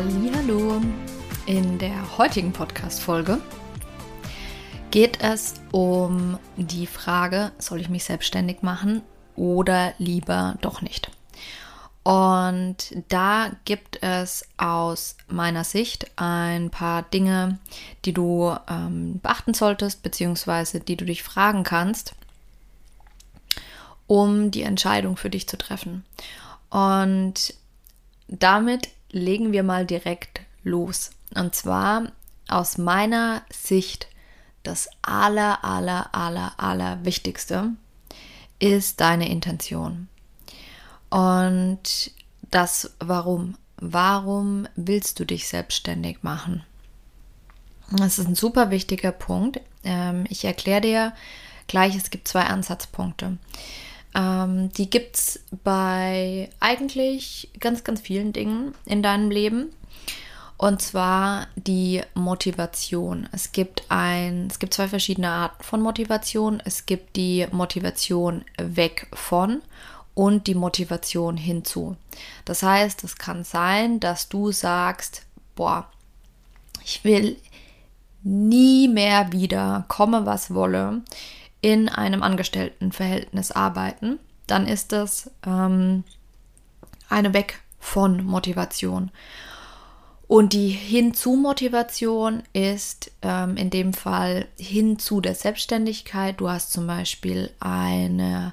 Hallo, 0.00 0.80
in 1.46 1.76
der 1.80 2.18
heutigen 2.18 2.52
Podcast 2.52 3.00
Folge 3.00 3.40
geht 4.92 5.20
es 5.20 5.54
um 5.72 6.38
die 6.56 6.86
Frage, 6.86 7.50
soll 7.58 7.80
ich 7.80 7.88
mich 7.88 8.04
selbstständig 8.04 8.62
machen 8.62 9.02
oder 9.34 9.94
lieber 9.98 10.56
doch 10.60 10.82
nicht? 10.82 11.10
Und 12.04 12.94
da 13.08 13.50
gibt 13.64 14.00
es 14.00 14.46
aus 14.56 15.16
meiner 15.26 15.64
Sicht 15.64 16.12
ein 16.14 16.70
paar 16.70 17.02
Dinge, 17.02 17.58
die 18.04 18.12
du 18.12 18.54
ähm, 18.70 19.18
beachten 19.18 19.52
solltest, 19.52 20.04
beziehungsweise 20.04 20.78
die 20.78 20.94
du 20.96 21.06
dich 21.06 21.24
fragen 21.24 21.64
kannst, 21.64 22.14
um 24.06 24.52
die 24.52 24.62
Entscheidung 24.62 25.16
für 25.16 25.28
dich 25.28 25.48
zu 25.48 25.58
treffen. 25.58 26.04
Und 26.70 27.54
damit 28.28 28.90
legen 29.10 29.52
wir 29.52 29.62
mal 29.62 29.86
direkt 29.86 30.40
los. 30.62 31.10
Und 31.34 31.54
zwar 31.54 32.12
aus 32.48 32.78
meiner 32.78 33.42
Sicht 33.50 34.08
das 34.62 34.88
aller, 35.02 35.64
aller, 35.64 36.14
aller, 36.14 36.52
aller 36.58 37.04
Wichtigste 37.04 37.70
ist 38.58 39.00
deine 39.00 39.28
Intention. 39.28 40.08
Und 41.10 42.12
das 42.50 42.94
Warum. 42.98 43.56
Warum 43.80 44.66
willst 44.74 45.20
du 45.20 45.24
dich 45.24 45.46
selbstständig 45.46 46.22
machen? 46.22 46.64
Das 47.90 48.18
ist 48.18 48.26
ein 48.26 48.34
super 48.34 48.70
wichtiger 48.70 49.12
Punkt. 49.12 49.60
Ähm, 49.84 50.24
ich 50.28 50.44
erkläre 50.44 50.80
dir 50.80 51.12
gleich, 51.68 51.94
es 51.94 52.10
gibt 52.10 52.26
zwei 52.26 52.42
Ansatzpunkte. 52.42 53.38
Ähm, 54.18 54.72
die 54.72 54.90
gibt 54.90 55.16
es 55.16 55.40
bei 55.62 56.50
eigentlich 56.58 57.50
ganz, 57.60 57.84
ganz 57.84 58.00
vielen 58.00 58.32
Dingen 58.32 58.74
in 58.84 59.02
deinem 59.02 59.30
Leben. 59.30 59.70
Und 60.56 60.82
zwar 60.82 61.46
die 61.54 62.02
Motivation. 62.14 63.28
Es 63.30 63.52
gibt 63.52 63.84
ein, 63.90 64.48
es 64.50 64.58
gibt 64.58 64.74
zwei 64.74 64.88
verschiedene 64.88 65.30
Arten 65.30 65.62
von 65.62 65.80
Motivation. 65.80 66.60
Es 66.64 66.84
gibt 66.84 67.14
die 67.14 67.46
Motivation 67.52 68.44
weg 68.60 69.06
von 69.12 69.62
und 70.14 70.48
die 70.48 70.56
Motivation 70.56 71.36
hinzu. 71.36 71.94
Das 72.44 72.64
heißt, 72.64 73.04
es 73.04 73.18
kann 73.18 73.44
sein, 73.44 74.00
dass 74.00 74.28
du 74.28 74.50
sagst, 74.50 75.22
boah, 75.54 75.86
ich 76.84 77.04
will 77.04 77.36
nie 78.24 78.88
mehr 78.88 79.30
wieder, 79.30 79.84
komme 79.86 80.26
was 80.26 80.52
wolle, 80.52 81.02
in 81.60 81.88
einem 81.88 82.22
Angestelltenverhältnis 82.22 83.52
arbeiten. 83.52 84.18
Dann 84.46 84.66
ist 84.66 84.92
das 84.92 85.30
ähm, 85.46 86.04
eine 87.08 87.34
Weg 87.34 87.60
von 87.78 88.24
Motivation. 88.24 89.10
Und 90.26 90.52
die 90.52 90.68
Hinzu-Motivation 90.68 92.42
ist 92.52 93.10
ähm, 93.22 93.56
in 93.56 93.70
dem 93.70 93.94
Fall 93.94 94.46
hinzu 94.58 95.22
der 95.22 95.34
Selbstständigkeit. 95.34 96.38
Du 96.38 96.50
hast 96.50 96.70
zum 96.70 96.86
Beispiel 96.86 97.50
eine 97.60 98.52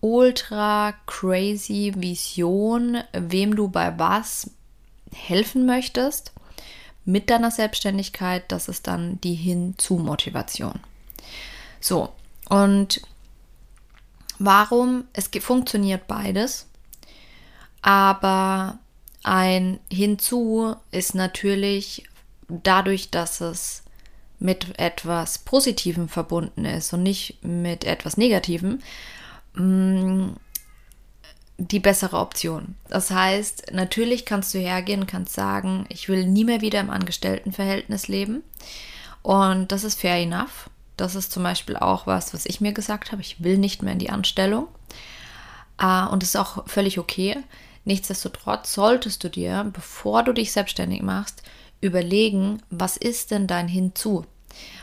ultra 0.00 0.92
crazy 1.06 1.94
Vision, 1.96 2.98
wem 3.12 3.56
du 3.56 3.68
bei 3.68 3.98
was 3.98 4.50
helfen 5.14 5.64
möchtest 5.64 6.32
mit 7.06 7.30
deiner 7.30 7.50
Selbstständigkeit. 7.50 8.44
Das 8.48 8.68
ist 8.68 8.86
dann 8.86 9.18
die 9.22 9.34
Hinzu-Motivation. 9.34 10.80
So, 11.80 12.10
und 12.48 13.02
warum? 14.38 15.04
Es 15.12 15.30
funktioniert 15.40 16.06
beides, 16.06 16.66
aber 17.82 18.78
ein 19.22 19.80
Hinzu 19.90 20.76
ist 20.90 21.14
natürlich 21.14 22.08
dadurch, 22.48 23.10
dass 23.10 23.40
es 23.40 23.82
mit 24.38 24.78
etwas 24.78 25.38
Positivem 25.38 26.08
verbunden 26.08 26.64
ist 26.64 26.92
und 26.92 27.02
nicht 27.02 27.42
mit 27.42 27.84
etwas 27.84 28.16
Negativem, 28.16 28.80
Mm, 29.56 30.32
die 31.58 31.80
bessere 31.80 32.18
Option. 32.18 32.76
Das 32.88 33.10
heißt, 33.10 33.72
natürlich 33.72 34.26
kannst 34.26 34.52
du 34.52 34.58
hergehen, 34.58 35.06
kannst 35.06 35.32
sagen, 35.32 35.86
ich 35.88 36.08
will 36.08 36.26
nie 36.26 36.44
mehr 36.44 36.60
wieder 36.60 36.80
im 36.80 36.90
Angestelltenverhältnis 36.90 38.08
leben. 38.08 38.42
Und 39.22 39.72
das 39.72 39.82
ist 39.82 39.98
fair 39.98 40.16
enough. 40.16 40.68
Das 40.96 41.14
ist 41.14 41.32
zum 41.32 41.42
Beispiel 41.42 41.76
auch 41.76 42.06
was, 42.06 42.32
was 42.32 42.46
ich 42.46 42.60
mir 42.60 42.72
gesagt 42.72 43.12
habe. 43.12 43.22
Ich 43.22 43.42
will 43.42 43.58
nicht 43.58 43.82
mehr 43.82 43.92
in 43.92 43.98
die 43.98 44.10
Anstellung. 44.10 44.68
Uh, 45.80 46.08
und 46.10 46.22
das 46.22 46.30
ist 46.30 46.36
auch 46.36 46.66
völlig 46.66 46.98
okay. 46.98 47.36
Nichtsdestotrotz 47.84 48.72
solltest 48.72 49.22
du 49.22 49.28
dir, 49.28 49.70
bevor 49.72 50.22
du 50.22 50.32
dich 50.32 50.52
selbstständig 50.52 51.02
machst, 51.02 51.42
überlegen, 51.80 52.62
was 52.70 52.96
ist 52.96 53.30
denn 53.30 53.46
dein 53.46 53.68
Hinzu? 53.68 54.24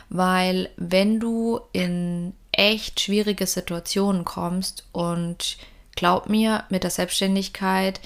Weil 0.08 0.70
wenn 0.76 1.18
du 1.18 1.60
in 1.72 2.32
echt 2.52 3.00
schwierige 3.00 3.46
Situationen 3.46 4.24
kommst 4.24 4.86
und 4.92 5.58
glaub 5.96 6.28
mir, 6.28 6.64
mit 6.70 6.84
der 6.84 6.90
Selbstständigkeit 6.90 8.00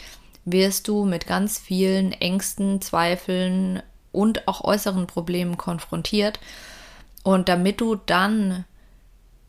wirst 0.45 0.89
du 0.89 1.05
mit 1.05 1.27
ganz 1.27 1.59
vielen 1.59 2.13
Ängsten, 2.13 2.81
Zweifeln 2.81 3.83
und 4.13 4.49
auch 4.49 4.65
äußeren 4.65 5.07
Problemen 5.07 5.59
konfrontiert. 5.59 6.41
Und 7.29 7.51
damit 7.51 7.83
du 7.83 7.95
dann 7.95 8.65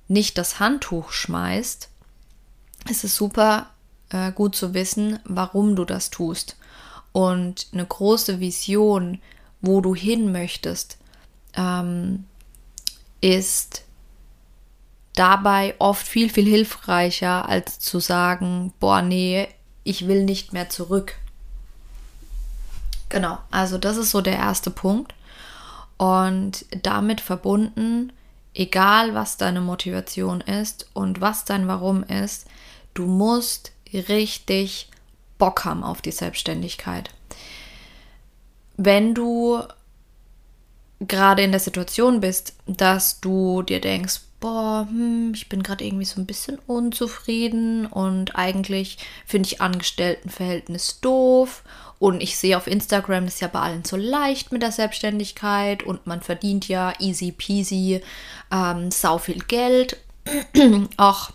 nicht 0.09 0.37
das 0.37 0.59
Handtuch 0.59 1.13
schmeißt, 1.13 1.87
ist 2.89 3.03
es 3.05 3.15
super 3.15 3.69
äh, 4.09 4.33
gut 4.33 4.53
zu 4.53 4.73
wissen, 4.73 5.19
warum 5.23 5.77
du 5.77 5.85
das 5.85 6.09
tust. 6.09 6.57
Und 7.13 7.67
eine 7.71 7.85
große 7.85 8.41
Vision, 8.41 9.21
wo 9.61 9.79
du 9.79 9.95
hin 9.95 10.33
möchtest, 10.33 10.97
ähm, 11.53 12.25
ist 13.21 13.85
dabei 15.15 15.73
oft 15.79 16.05
viel, 16.05 16.29
viel 16.29 16.49
hilfreicher, 16.49 17.47
als 17.47 17.79
zu 17.79 18.01
sagen, 18.01 18.73
boah, 18.81 19.01
nee, 19.01 19.47
ich 19.85 20.05
will 20.05 20.25
nicht 20.25 20.51
mehr 20.51 20.67
zurück. 20.67 21.15
Genau, 23.07 23.37
also 23.51 23.77
das 23.77 23.95
ist 23.95 24.11
so 24.11 24.19
der 24.19 24.35
erste 24.35 24.69
Punkt. 24.69 25.13
Und 25.99 26.65
damit 26.81 27.19
verbunden, 27.19 28.13
egal 28.53 29.13
was 29.13 29.35
deine 29.35 29.59
Motivation 29.59 30.39
ist 30.39 30.87
und 30.93 31.19
was 31.19 31.43
dein 31.43 31.67
Warum 31.67 32.03
ist, 32.03 32.47
du 32.93 33.05
musst 33.05 33.73
richtig 33.93 34.89
Bock 35.37 35.65
haben 35.65 35.83
auf 35.83 36.01
die 36.01 36.11
Selbstständigkeit. 36.11 37.09
Wenn 38.77 39.13
du 39.13 39.61
gerade 41.01 41.43
in 41.43 41.51
der 41.51 41.59
Situation 41.59 42.21
bist, 42.21 42.53
dass 42.65 43.19
du 43.19 43.61
dir 43.61 43.81
denkst, 43.81 44.21
boah, 44.39 44.87
hm, 44.89 45.33
ich 45.33 45.49
bin 45.49 45.63
gerade 45.63 45.85
irgendwie 45.85 46.05
so 46.05 46.21
ein 46.21 46.25
bisschen 46.25 46.59
unzufrieden 46.65 47.85
und 47.85 48.37
eigentlich 48.37 48.97
finde 49.25 49.47
ich 49.47 49.61
Angestelltenverhältnis 49.61 51.01
doof 51.01 51.63
und 51.99 52.21
ich 52.21 52.37
sehe 52.37 52.55
auf 52.55 52.67
Instagram, 52.67 53.25
das 53.25 53.35
ist 53.35 53.41
ja 53.41 53.49
bei 53.49 53.59
allen 53.59 53.83
so 53.83 53.97
leicht 53.97 54.53
mit 54.53 54.61
der 54.61 54.71
Selbstständigkeit 54.71 55.83
und 55.83 56.07
man 56.07 56.21
verdient 56.21 56.67
ja 56.69 56.93
easy 56.99 57.33
peasy 57.33 58.01
ähm, 58.51 58.89
sau 58.89 59.17
viel 59.17 59.43
Geld. 59.43 59.97
Ach, 60.97 61.31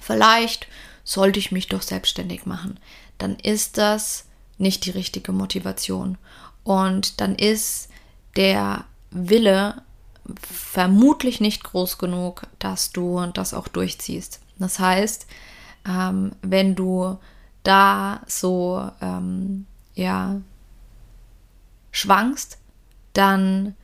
vielleicht 0.00 0.66
sollte 1.04 1.38
ich 1.38 1.52
mich 1.52 1.68
doch 1.68 1.82
selbstständig 1.82 2.46
machen. 2.46 2.80
Dann 3.18 3.36
ist 3.36 3.78
das 3.78 4.26
nicht 4.58 4.84
die 4.86 4.90
richtige 4.90 5.30
Motivation. 5.30 6.18
Und 6.64 7.20
dann 7.20 7.36
ist 7.36 7.88
der 8.34 8.84
Wille 9.12 9.82
vermutlich 10.42 11.40
nicht 11.40 11.62
groß 11.62 11.98
genug, 11.98 12.42
dass 12.58 12.90
du 12.90 13.24
das 13.34 13.54
auch 13.54 13.68
durchziehst. 13.68 14.40
Das 14.58 14.80
heißt, 14.80 15.26
ähm, 15.88 16.32
wenn 16.42 16.74
du 16.74 17.18
da 17.62 18.22
so 18.26 18.90
ähm, 19.00 19.66
ja 19.96 20.40
schwankst, 21.90 22.58
dann 23.12 23.74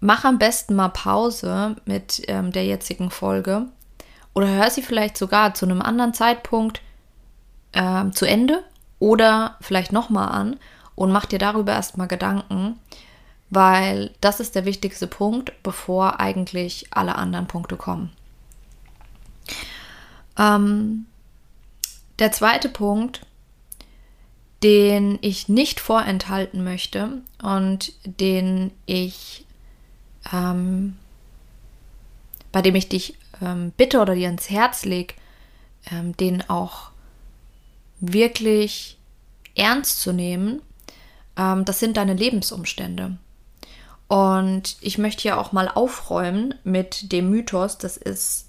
mach 0.00 0.24
am 0.24 0.38
besten 0.38 0.74
mal 0.74 0.88
Pause 0.88 1.76
mit 1.84 2.22
ähm, 2.26 2.50
der 2.50 2.64
jetzigen 2.64 3.10
Folge 3.10 3.66
oder 4.34 4.48
hör 4.48 4.70
sie 4.70 4.82
vielleicht 4.82 5.16
sogar 5.16 5.54
zu 5.54 5.66
einem 5.66 5.82
anderen 5.82 6.14
Zeitpunkt 6.14 6.80
äh, 7.72 8.10
zu 8.10 8.24
Ende 8.24 8.64
oder 8.98 9.56
vielleicht 9.60 9.92
nochmal 9.92 10.28
an 10.28 10.56
und 10.94 11.12
mach 11.12 11.26
dir 11.26 11.38
darüber 11.38 11.72
erstmal 11.72 12.08
Gedanken, 12.08 12.78
weil 13.50 14.12
das 14.20 14.40
ist 14.40 14.54
der 14.54 14.64
wichtigste 14.64 15.06
Punkt, 15.06 15.52
bevor 15.62 16.20
eigentlich 16.20 16.86
alle 16.90 17.16
anderen 17.16 17.46
Punkte 17.46 17.76
kommen. 17.76 18.10
Ähm, 20.38 21.06
der 22.18 22.32
zweite 22.32 22.68
Punkt, 22.68 23.26
den 24.62 25.18
ich 25.20 25.48
nicht 25.48 25.80
vorenthalten 25.80 26.64
möchte 26.64 27.22
und 27.42 27.92
den 28.04 28.72
ich, 28.86 29.46
ähm, 30.32 30.96
bei 32.50 32.62
dem 32.62 32.74
ich 32.74 32.88
dich 32.88 33.16
ähm, 33.40 33.72
bitte 33.76 34.00
oder 34.00 34.14
dir 34.14 34.26
ans 34.26 34.50
Herz 34.50 34.84
lege, 34.84 35.14
ähm, 35.90 36.16
den 36.16 36.48
auch 36.48 36.90
wirklich 38.00 38.98
ernst 39.54 40.00
zu 40.00 40.12
nehmen, 40.12 40.60
ähm, 41.36 41.64
das 41.64 41.78
sind 41.78 41.96
deine 41.96 42.14
Lebensumstände. 42.14 43.16
Und 44.08 44.76
ich 44.80 44.98
möchte 44.98 45.22
hier 45.22 45.38
auch 45.38 45.52
mal 45.52 45.68
aufräumen 45.68 46.54
mit 46.64 47.12
dem 47.12 47.30
Mythos, 47.30 47.78
das 47.78 47.96
ist 47.96 48.48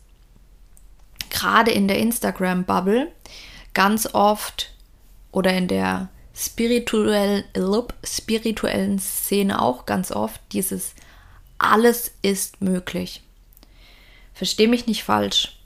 gerade 1.30 1.72
in 1.72 1.88
der 1.88 2.00
Instagram-Bubble 2.00 3.12
ganz 3.74 4.14
oft 4.14 4.72
oder 5.32 5.54
in 5.54 5.68
der 5.68 6.10
spirituellen, 6.34 7.44
spirituellen 8.04 9.00
Szene 9.00 9.62
auch 9.62 9.86
ganz 9.86 10.12
oft 10.12 10.42
dieses 10.52 10.94
alles 11.58 12.12
ist 12.22 12.62
möglich. 12.62 13.22
Versteh 14.34 14.68
mich 14.68 14.88
nicht 14.88 15.04
falsch. 15.04 15.60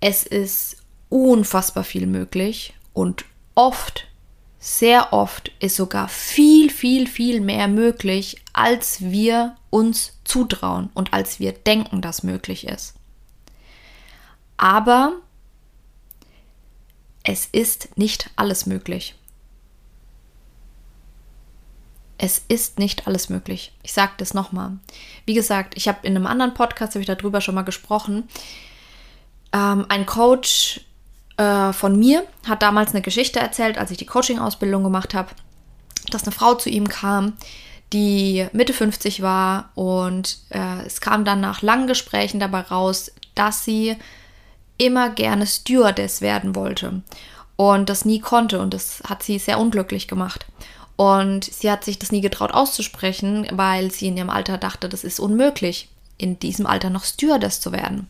Es 0.00 0.24
ist 0.24 0.76
unfassbar 1.08 1.84
viel 1.84 2.06
möglich 2.06 2.74
und 2.92 3.24
oft, 3.54 4.08
sehr 4.58 5.12
oft 5.12 5.52
ist 5.60 5.76
sogar 5.76 6.08
viel, 6.08 6.70
viel, 6.70 7.06
viel 7.06 7.40
mehr 7.40 7.68
möglich, 7.68 8.42
als 8.52 9.00
wir 9.00 9.56
uns 9.70 10.18
zutrauen 10.24 10.90
und 10.94 11.12
als 11.12 11.38
wir 11.38 11.52
denken, 11.52 12.00
dass 12.00 12.22
möglich 12.22 12.66
ist. 12.66 12.94
Aber 14.56 15.12
es 17.24 17.46
ist 17.46 17.96
nicht 17.96 18.30
alles 18.36 18.66
möglich. 18.66 19.14
Es 22.16 22.44
ist 22.46 22.78
nicht 22.78 23.08
alles 23.08 23.28
möglich. 23.28 23.72
Ich 23.82 23.92
sage 23.92 24.12
das 24.18 24.34
nochmal. 24.34 24.78
Wie 25.26 25.34
gesagt, 25.34 25.74
ich 25.76 25.88
habe 25.88 26.06
in 26.06 26.14
einem 26.14 26.26
anderen 26.26 26.54
Podcast, 26.54 26.94
habe 26.94 27.00
ich 27.00 27.06
darüber 27.06 27.40
schon 27.40 27.56
mal 27.56 27.62
gesprochen. 27.62 28.28
Ähm, 29.52 29.86
ein 29.88 30.06
Coach 30.06 30.82
äh, 31.36 31.72
von 31.72 31.98
mir 31.98 32.24
hat 32.46 32.62
damals 32.62 32.92
eine 32.92 33.02
Geschichte 33.02 33.40
erzählt, 33.40 33.78
als 33.78 33.90
ich 33.90 33.98
die 33.98 34.06
Coaching-Ausbildung 34.06 34.84
gemacht 34.84 35.14
habe, 35.14 35.30
dass 36.10 36.22
eine 36.22 36.32
Frau 36.32 36.54
zu 36.54 36.68
ihm 36.68 36.88
kam, 36.88 37.32
die 37.92 38.46
Mitte 38.52 38.72
50 38.72 39.22
war 39.22 39.70
und 39.74 40.38
äh, 40.50 40.84
es 40.86 41.00
kam 41.00 41.24
dann 41.24 41.40
nach 41.40 41.62
langen 41.62 41.86
Gesprächen 41.86 42.38
dabei 42.38 42.60
raus, 42.60 43.10
dass 43.34 43.64
sie 43.64 43.96
immer 44.78 45.10
gerne 45.10 45.46
Stewardess 45.46 46.20
werden 46.20 46.54
wollte 46.54 47.02
und 47.56 47.88
das 47.88 48.04
nie 48.04 48.20
konnte 48.20 48.60
und 48.60 48.74
das 48.74 49.02
hat 49.08 49.22
sie 49.22 49.38
sehr 49.38 49.58
unglücklich 49.58 50.08
gemacht. 50.08 50.46
Und 50.96 51.44
sie 51.44 51.70
hat 51.70 51.84
sich 51.84 51.98
das 51.98 52.12
nie 52.12 52.20
getraut 52.20 52.52
auszusprechen, 52.52 53.48
weil 53.52 53.90
sie 53.90 54.08
in 54.08 54.16
ihrem 54.16 54.30
Alter 54.30 54.58
dachte, 54.58 54.88
das 54.88 55.02
ist 55.02 55.18
unmöglich, 55.18 55.88
in 56.18 56.38
diesem 56.38 56.66
Alter 56.66 56.90
noch 56.90 57.02
Stewardess 57.04 57.60
zu 57.60 57.72
werden. 57.72 58.08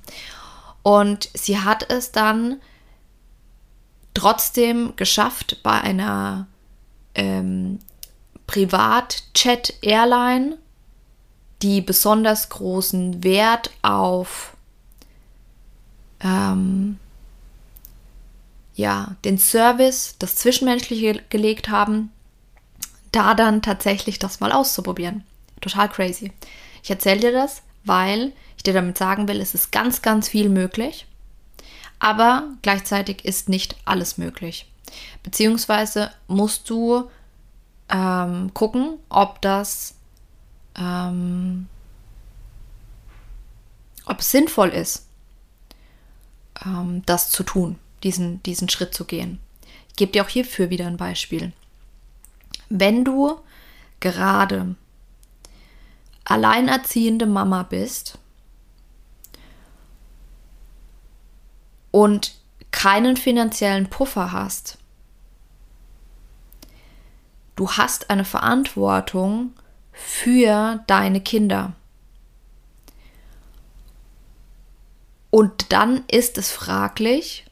Und 0.82 1.30
sie 1.32 1.58
hat 1.58 1.90
es 1.90 2.12
dann 2.12 2.60
trotzdem 4.12 4.92
geschafft, 4.96 5.62
bei 5.62 5.80
einer 5.80 6.46
ähm, 7.14 7.78
Privat-Chat-Airline, 8.46 10.58
die 11.62 11.80
besonders 11.80 12.50
großen 12.50 13.24
Wert 13.24 13.70
auf 13.80 14.53
ähm, 16.24 16.98
ja, 18.74 19.14
den 19.24 19.38
Service, 19.38 20.16
das 20.18 20.34
Zwischenmenschliche 20.34 21.22
gelegt 21.28 21.68
haben, 21.68 22.10
da 23.12 23.34
dann 23.34 23.62
tatsächlich 23.62 24.18
das 24.18 24.40
mal 24.40 24.50
auszuprobieren. 24.50 25.22
Total 25.60 25.88
crazy. 25.88 26.32
Ich 26.82 26.90
erzähle 26.90 27.20
dir 27.20 27.32
das, 27.32 27.62
weil 27.84 28.32
ich 28.56 28.64
dir 28.64 28.72
damit 28.72 28.98
sagen 28.98 29.28
will, 29.28 29.40
es 29.40 29.54
ist 29.54 29.70
ganz, 29.70 30.02
ganz 30.02 30.28
viel 30.28 30.48
möglich, 30.48 31.06
aber 32.00 32.48
gleichzeitig 32.62 33.24
ist 33.24 33.48
nicht 33.48 33.76
alles 33.84 34.18
möglich. 34.18 34.66
Beziehungsweise 35.22 36.10
musst 36.26 36.68
du 36.68 37.08
ähm, 37.88 38.52
gucken, 38.54 38.98
ob 39.08 39.40
das, 39.40 39.94
ähm, 40.76 41.68
ob 44.06 44.20
es 44.20 44.30
sinnvoll 44.30 44.70
ist 44.70 45.06
ähm, 46.64 47.02
das 47.06 47.30
zu 47.30 47.42
tun, 47.42 47.78
diesen, 48.02 48.42
diesen 48.42 48.68
Schritt 48.68 48.94
zu 48.94 49.04
gehen. 49.04 49.40
Ich 49.88 49.96
gebe 49.96 50.12
dir 50.12 50.24
auch 50.24 50.28
hierfür 50.28 50.70
wieder 50.70 50.86
ein 50.86 50.96
Beispiel. 50.96 51.52
Wenn 52.68 53.04
du 53.04 53.38
gerade 54.00 54.74
alleinerziehende 56.24 57.26
Mama 57.26 57.62
bist 57.62 58.18
und 61.90 62.34
keinen 62.70 63.16
finanziellen 63.16 63.88
Puffer 63.88 64.32
hast, 64.32 64.78
du 67.56 67.70
hast 67.70 68.10
eine 68.10 68.24
Verantwortung 68.24 69.52
für 69.92 70.82
deine 70.86 71.20
Kinder. 71.20 71.74
Und 75.34 75.72
dann 75.72 76.04
ist 76.06 76.38
es 76.38 76.52
fraglich, 76.52 77.44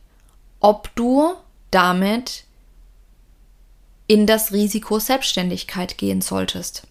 ob 0.61 0.95
du 0.95 1.35
damit 1.73 2.45
in 4.07 4.25
das 4.25 4.53
Risiko 4.53 5.01
Selbstständigkeit 5.01 5.99
gehen 5.99 6.21
solltest. 6.21 6.87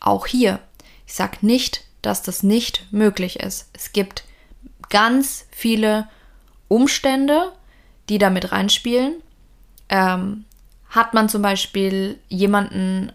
Auch 0.00 0.26
hier, 0.26 0.58
ich 1.06 1.14
sage 1.14 1.36
nicht, 1.42 1.84
dass 2.02 2.22
das 2.22 2.42
nicht 2.42 2.92
möglich 2.92 3.38
ist. 3.38 3.70
Es 3.74 3.92
gibt 3.92 4.24
ganz 4.88 5.46
viele 5.52 6.08
Umstände, 6.66 7.52
die 8.08 8.18
damit 8.18 8.50
reinspielen. 8.50 9.22
Ähm, 9.88 10.46
hat 10.88 11.14
man 11.14 11.28
zum 11.28 11.42
Beispiel 11.42 12.18
jemanden, 12.28 13.12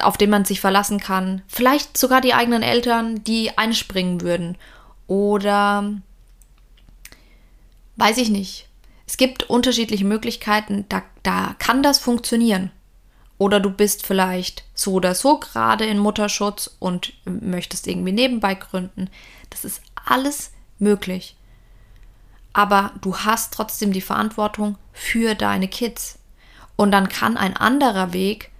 auf 0.00 0.16
den 0.16 0.30
man 0.30 0.44
sich 0.44 0.60
verlassen 0.60 1.00
kann, 1.00 1.42
vielleicht 1.48 1.98
sogar 1.98 2.20
die 2.20 2.34
eigenen 2.34 2.62
Eltern, 2.62 3.24
die 3.24 3.58
einspringen 3.58 4.20
würden 4.20 4.56
oder 5.06 5.92
weiß 7.96 8.18
ich 8.18 8.30
nicht. 8.30 8.68
Es 9.06 9.16
gibt 9.16 9.44
unterschiedliche 9.44 10.04
Möglichkeiten, 10.04 10.84
da, 10.88 11.02
da 11.22 11.54
kann 11.58 11.82
das 11.82 11.98
funktionieren. 11.98 12.70
Oder 13.38 13.60
du 13.60 13.70
bist 13.70 14.06
vielleicht 14.06 14.64
so 14.74 14.94
oder 14.94 15.14
so 15.14 15.38
gerade 15.38 15.84
in 15.84 15.98
Mutterschutz 15.98 16.76
und 16.78 17.12
möchtest 17.24 17.86
irgendwie 17.86 18.12
nebenbei 18.12 18.54
gründen. 18.54 19.10
Das 19.50 19.64
ist 19.64 19.82
alles 20.06 20.52
möglich. 20.78 21.36
Aber 22.52 22.92
du 23.02 23.18
hast 23.18 23.52
trotzdem 23.52 23.92
die 23.92 24.00
Verantwortung 24.00 24.78
für 24.92 25.34
deine 25.34 25.68
Kids. 25.68 26.18
Und 26.76 26.90
dann 26.90 27.08
kann 27.08 27.36
ein 27.36 27.56
anderer 27.56 28.14
Weg 28.14 28.50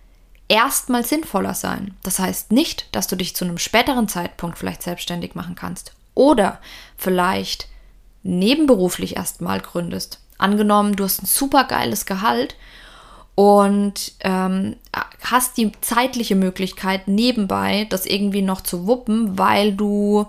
erstmal 0.49 1.05
sinnvoller 1.05 1.55
sein. 1.55 1.97
Das 2.03 2.19
heißt 2.19 2.53
nicht, 2.53 2.95
dass 2.95 3.07
du 3.07 3.17
dich 3.17 3.35
zu 3.35 3.47
einem 3.47 3.59
späteren 3.59 4.09
Zeitpunkt 4.09 4.59
vielleicht 4.59 4.83
selbstständig 4.83 5.35
machen 5.35 5.55
kannst 5.55 5.96
oder 6.17 6.59
vielleicht 6.97 7.69
nebenberuflich 8.25 9.17
erstmal 9.17 9.61
gründest. 9.61 10.19
Angenommen, 10.39 10.97
du 10.97 11.05
hast 11.05 11.23
ein 11.23 11.27
super 11.27 11.63
geiles 11.65 12.05
Gehalt 12.07 12.57
und 13.37 14.13
ähm, 14.21 14.75
hast 15.23 15.57
die 15.57 15.71
zeitliche 15.81 16.35
Möglichkeit 16.35 17.07
nebenbei 17.07 17.87
das 17.91 18.05
irgendwie 18.07 18.43
noch 18.43 18.61
zu 18.63 18.87
wuppen, 18.87 19.39
weil 19.39 19.73
du, 19.73 20.27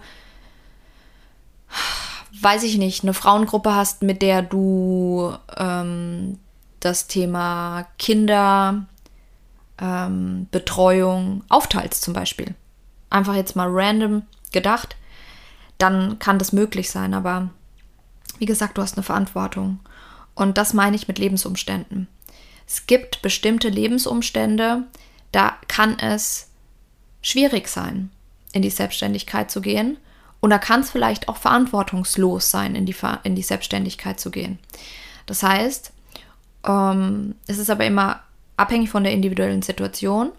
weiß 2.41 2.63
ich 2.63 2.77
nicht, 2.77 3.03
eine 3.03 3.13
Frauengruppe 3.13 3.73
hast, 3.73 4.03
mit 4.03 4.21
der 4.21 4.43
du 4.43 5.33
ähm, 5.57 6.37
das 6.79 7.07
Thema 7.07 7.87
Kinderbetreuung 7.97 8.87
ähm, 9.79 11.41
aufteilst 11.49 12.03
zum 12.03 12.13
Beispiel. 12.13 12.53
Einfach 13.09 13.35
jetzt 13.35 13.55
mal 13.55 13.69
random 13.69 14.23
gedacht 14.51 14.97
dann 15.77 16.19
kann 16.19 16.39
das 16.39 16.53
möglich 16.53 16.89
sein. 16.91 17.13
Aber 17.13 17.49
wie 18.39 18.45
gesagt, 18.45 18.77
du 18.77 18.81
hast 18.81 18.95
eine 18.95 19.03
Verantwortung. 19.03 19.79
Und 20.35 20.57
das 20.57 20.73
meine 20.73 20.95
ich 20.95 21.07
mit 21.07 21.19
Lebensumständen. 21.19 22.07
Es 22.67 22.85
gibt 22.85 23.21
bestimmte 23.21 23.69
Lebensumstände, 23.69 24.83
da 25.31 25.55
kann 25.67 25.97
es 25.99 26.49
schwierig 27.21 27.67
sein. 27.67 28.11
in 28.53 28.61
die 28.61 28.69
Selbstständigkeit 28.69 29.51
zu 29.51 29.61
gehen. 29.61 29.97
Und 30.39 30.49
da 30.49 30.57
kann 30.57 30.79
es 30.79 30.89
vielleicht 30.89 31.27
auch 31.27 31.37
verantwortungslos 31.37 32.49
sein, 32.49 32.75
in 32.75 32.85
die, 32.85 32.95
in 33.23 33.35
die 33.35 33.43
Selbstständigkeit 33.43 34.19
zu 34.19 34.31
gehen. 34.31 34.57
Das 35.25 35.43
heißt, 35.43 35.91
ähm, 36.65 37.35
es 37.45 37.57
ist 37.57 37.69
aber 37.69 37.85
immer 37.85 38.21
abhängig 38.55 38.89
von 38.89 39.03
der 39.03 39.13
individuellen 39.13 39.61
Situation. 39.61 40.31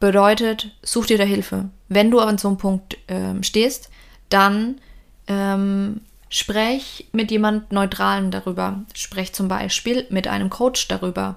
Bedeutet, 0.00 0.76
such 0.82 1.06
dir 1.06 1.18
da 1.18 1.24
Hilfe. 1.24 1.68
Wenn 1.88 2.10
du 2.10 2.20
an 2.20 2.38
so 2.38 2.48
einem 2.48 2.58
Punkt 2.58 2.96
ähm, 3.08 3.42
stehst, 3.42 3.90
dann 4.28 4.80
ähm, 5.26 6.00
sprech 6.28 7.06
mit 7.12 7.30
jemand 7.30 7.72
Neutralen 7.72 8.30
darüber. 8.30 8.82
Sprech 8.94 9.32
zum 9.32 9.48
Beispiel 9.48 10.06
mit 10.10 10.26
einem 10.26 10.50
Coach 10.50 10.88
darüber 10.88 11.36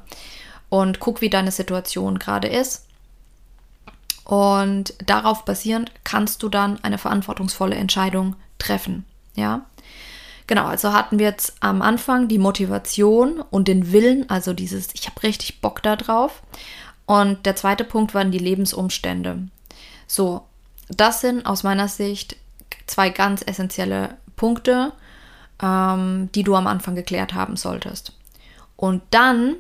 und 0.70 1.00
guck, 1.00 1.22
wie 1.22 1.30
deine 1.30 1.52
Situation 1.52 2.20
gerade 2.20 2.48
ist. 2.48 2.86
Und 4.24 4.94
darauf 5.06 5.46
basierend 5.46 5.92
kannst 6.04 6.44
du 6.44 6.50
dann 6.50 6.84
eine 6.84 6.98
verantwortungsvolle 6.98 7.76
Entscheidung 7.76 8.36
treffen. 8.60 9.06
Ja. 9.36 9.66
Genau, 10.48 10.66
also 10.66 10.94
hatten 10.94 11.20
wir 11.20 11.28
jetzt 11.28 11.56
am 11.60 11.82
Anfang 11.82 12.28
die 12.28 12.38
Motivation 12.38 13.42
und 13.42 13.68
den 13.68 13.92
Willen, 13.92 14.30
also 14.30 14.54
dieses, 14.54 14.90
ich 14.94 15.06
habe 15.08 15.24
richtig 15.24 15.62
Bock 15.62 15.84
da 15.84 15.96
drauf. 15.96 16.42
Und 17.06 17.46
der 17.46 17.56
zweite 17.56 17.84
Punkt 17.84 18.14
waren 18.14 18.32
die 18.32 18.38
Lebensumstände. 18.38 19.48
So, 20.08 20.46
das 20.90 21.22
sind 21.22 21.46
aus 21.46 21.64
meiner 21.64 21.88
Sicht 21.88 22.36
zwei 22.88 23.10
ganz 23.10 23.44
essentielle 23.46 24.18
Punkte, 24.36 24.94
ähm, 25.62 26.30
die 26.34 26.44
du 26.44 26.56
am 26.56 26.68
Anfang 26.68 26.96
geklärt 26.96 27.34
haben 27.34 27.56
solltest. 27.56 28.14
Und 28.76 29.02
dann 29.12 29.56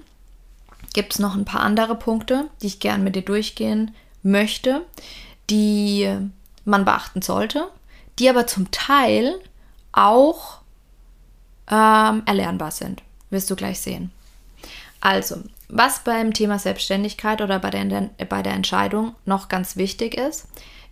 gibt 0.94 1.14
es 1.14 1.20
noch 1.20 1.36
ein 1.36 1.46
paar 1.46 1.62
andere 1.62 1.96
Punkte, 1.96 2.50
die 2.62 2.68
ich 2.68 2.80
gerne 2.80 3.04
mit 3.04 3.16
dir 3.16 3.24
durchgehen 3.24 3.94
möchte, 4.24 4.86
die 5.50 6.10
man 6.66 6.86
beachten 6.86 7.22
sollte, 7.22 7.68
die 8.20 8.30
aber 8.30 8.48
zum 8.48 8.72
Teil 8.72 9.36
auch 9.92 10.60
ähm, 11.70 12.24
erlernbar 12.26 12.72
sind. 12.72 13.04
Wirst 13.30 13.50
du 13.50 13.56
gleich 13.56 13.80
sehen. 13.80 14.12
Also, 15.02 15.44
was 15.70 16.04
beim 16.04 16.34
Thema 16.34 16.60
Selbstständigkeit 16.60 17.42
oder 17.42 17.60
bei 17.60 17.70
der, 17.70 18.10
bei 18.30 18.42
der 18.42 18.54
Entscheidung 18.54 19.16
noch 19.26 19.50
ganz 19.50 19.76
wichtig 19.76 20.16
ist, 20.16 20.48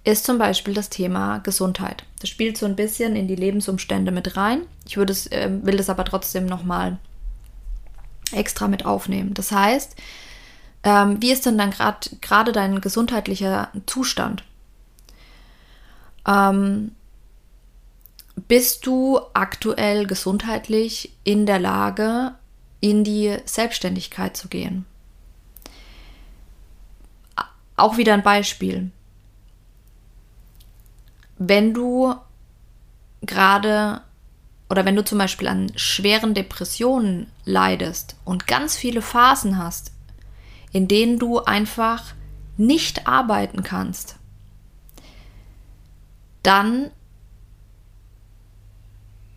ist 0.05 0.23
zum 0.23 0.37
Beispiel 0.37 0.73
das 0.73 0.89
Thema 0.89 1.39
Gesundheit. 1.39 2.03
Das 2.19 2.29
spielt 2.29 2.57
so 2.57 2.65
ein 2.65 2.75
bisschen 2.75 3.15
in 3.15 3.27
die 3.27 3.35
Lebensumstände 3.35 4.11
mit 4.11 4.37
rein. 4.37 4.61
Ich 4.87 4.97
würde 4.97 5.11
es, 5.11 5.27
äh, 5.27 5.49
will 5.63 5.77
das 5.77 5.89
aber 5.89 6.05
trotzdem 6.05 6.45
nochmal 6.45 6.97
extra 8.31 8.67
mit 8.67 8.85
aufnehmen. 8.85 9.33
Das 9.33 9.51
heißt, 9.51 9.95
ähm, 10.83 11.21
wie 11.21 11.31
ist 11.31 11.45
denn 11.45 11.57
dann 11.57 11.71
gerade 11.71 12.51
dein 12.51 12.81
gesundheitlicher 12.81 13.69
Zustand? 13.87 14.43
Ähm, 16.27 16.91
bist 18.47 18.85
du 18.85 19.19
aktuell 19.33 20.05
gesundheitlich 20.05 21.13
in 21.23 21.47
der 21.47 21.59
Lage, 21.59 22.35
in 22.79 23.03
die 23.03 23.35
Selbstständigkeit 23.45 24.37
zu 24.37 24.49
gehen? 24.49 24.85
Auch 27.75 27.97
wieder 27.97 28.13
ein 28.13 28.23
Beispiel. 28.23 28.91
Wenn 31.37 31.73
du 31.73 32.15
gerade 33.21 34.01
oder 34.69 34.85
wenn 34.85 34.95
du 34.95 35.05
zum 35.05 35.17
Beispiel 35.17 35.47
an 35.47 35.71
schweren 35.75 36.33
Depressionen 36.33 37.27
leidest 37.43 38.15
und 38.25 38.47
ganz 38.47 38.75
viele 38.75 39.01
Phasen 39.01 39.57
hast, 39.57 39.91
in 40.71 40.87
denen 40.87 41.19
du 41.19 41.39
einfach 41.39 42.13
nicht 42.57 43.07
arbeiten 43.07 43.63
kannst, 43.63 44.15
dann 46.41 46.91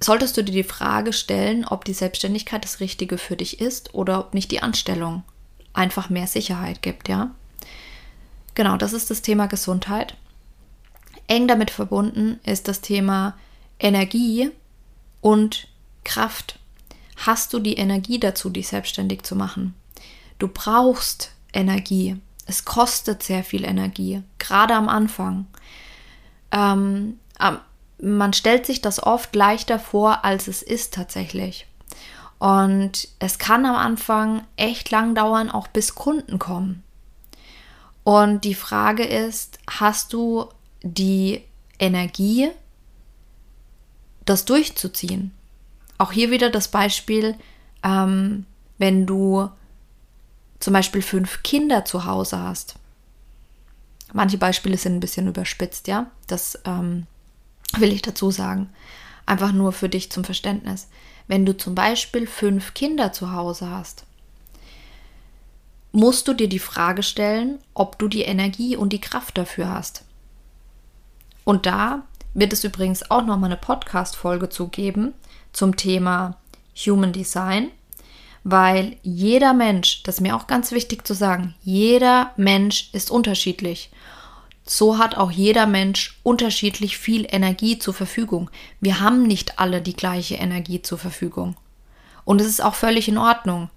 solltest 0.00 0.36
du 0.36 0.44
dir 0.44 0.52
die 0.52 0.62
Frage 0.62 1.12
stellen, 1.12 1.64
ob 1.64 1.84
die 1.84 1.94
Selbstständigkeit 1.94 2.64
das 2.64 2.80
Richtige 2.80 3.18
für 3.18 3.36
dich 3.36 3.60
ist 3.60 3.94
oder 3.94 4.20
ob 4.20 4.34
nicht 4.34 4.50
die 4.50 4.62
Anstellung 4.62 5.24
einfach 5.72 6.10
mehr 6.10 6.26
Sicherheit 6.26 6.82
gibt, 6.82 7.08
ja? 7.08 7.30
Genau, 8.54 8.76
das 8.76 8.92
ist 8.92 9.10
das 9.10 9.22
Thema 9.22 9.46
Gesundheit. 9.46 10.16
Eng 11.28 11.46
damit 11.46 11.70
verbunden 11.70 12.40
ist 12.44 12.68
das 12.68 12.80
Thema 12.80 13.36
Energie 13.78 14.50
und 15.20 15.68
Kraft. 16.04 16.58
Hast 17.16 17.52
du 17.52 17.58
die 17.58 17.74
Energie 17.74 18.18
dazu, 18.18 18.50
dich 18.50 18.68
selbstständig 18.68 19.22
zu 19.22 19.36
machen? 19.36 19.74
Du 20.38 20.48
brauchst 20.48 21.32
Energie. 21.52 22.16
Es 22.46 22.64
kostet 22.64 23.22
sehr 23.22 23.44
viel 23.44 23.64
Energie, 23.64 24.22
gerade 24.38 24.74
am 24.74 24.88
Anfang. 24.88 25.46
Ähm, 26.50 27.18
man 28.00 28.32
stellt 28.32 28.64
sich 28.64 28.80
das 28.80 29.02
oft 29.02 29.34
leichter 29.34 29.78
vor, 29.78 30.24
als 30.24 30.48
es 30.48 30.62
ist 30.62 30.94
tatsächlich. 30.94 31.66
Und 32.38 33.08
es 33.18 33.38
kann 33.38 33.66
am 33.66 33.74
Anfang 33.76 34.46
echt 34.56 34.90
lang 34.90 35.14
dauern, 35.14 35.50
auch 35.50 35.66
bis 35.66 35.94
Kunden 35.94 36.38
kommen. 36.38 36.84
Und 38.04 38.44
die 38.44 38.54
Frage 38.54 39.04
ist, 39.04 39.58
hast 39.68 40.12
du 40.12 40.48
die 40.82 41.42
Energie, 41.78 42.50
das 44.24 44.44
durchzuziehen? 44.44 45.32
Auch 45.98 46.12
hier 46.12 46.30
wieder 46.30 46.50
das 46.50 46.68
Beispiel, 46.68 47.34
ähm, 47.82 48.46
wenn 48.78 49.06
du 49.06 49.50
zum 50.60 50.72
Beispiel 50.72 51.02
fünf 51.02 51.42
Kinder 51.42 51.84
zu 51.84 52.04
Hause 52.04 52.38
hast. 52.40 52.76
Manche 54.12 54.38
Beispiele 54.38 54.76
sind 54.76 54.96
ein 54.96 55.00
bisschen 55.00 55.28
überspitzt, 55.28 55.88
ja. 55.88 56.10
Das 56.26 56.58
ähm, 56.64 57.06
will 57.76 57.92
ich 57.92 58.02
dazu 58.02 58.30
sagen. 58.30 58.70
Einfach 59.26 59.52
nur 59.52 59.72
für 59.72 59.88
dich 59.88 60.10
zum 60.10 60.24
Verständnis. 60.24 60.88
Wenn 61.26 61.44
du 61.44 61.56
zum 61.56 61.74
Beispiel 61.74 62.26
fünf 62.26 62.72
Kinder 62.72 63.12
zu 63.12 63.32
Hause 63.32 63.70
hast, 63.70 64.04
musst 65.92 66.26
du 66.28 66.32
dir 66.32 66.48
die 66.48 66.58
Frage 66.58 67.02
stellen, 67.02 67.58
ob 67.74 67.98
du 67.98 68.08
die 68.08 68.22
Energie 68.22 68.76
und 68.76 68.92
die 68.92 69.00
Kraft 69.00 69.36
dafür 69.36 69.68
hast. 69.68 70.04
Und 71.48 71.64
da 71.64 72.02
wird 72.34 72.52
es 72.52 72.62
übrigens 72.62 73.10
auch 73.10 73.24
nochmal 73.24 73.48
eine 73.48 73.56
Podcast-Folge 73.56 74.50
zu 74.50 74.68
geben 74.68 75.14
zum 75.54 75.76
Thema 75.76 76.36
Human 76.76 77.14
Design, 77.14 77.70
weil 78.44 78.98
jeder 79.02 79.54
Mensch, 79.54 80.02
das 80.02 80.16
ist 80.16 80.20
mir 80.20 80.36
auch 80.36 80.46
ganz 80.46 80.72
wichtig 80.72 81.06
zu 81.06 81.14
sagen, 81.14 81.54
jeder 81.62 82.32
Mensch 82.36 82.90
ist 82.92 83.10
unterschiedlich 83.10 83.90
so 84.70 84.98
hat 84.98 85.16
auch 85.16 85.30
jeder 85.30 85.66
Mensch 85.66 86.18
unterschiedlich 86.22 86.98
viel 86.98 87.26
Energie 87.30 87.78
zur 87.78 87.94
Verfügung. 87.94 88.50
Wir 88.82 89.00
haben 89.00 89.22
nicht 89.22 89.58
alle 89.58 89.80
die 89.80 89.96
gleiche 89.96 90.34
Energie 90.34 90.82
zur 90.82 90.98
Verfügung. 90.98 91.56
Und 92.26 92.42
es 92.42 92.46
ist 92.46 92.62
auch 92.62 92.74
völlig 92.74 93.08
in 93.08 93.16
Ordnung. 93.16 93.70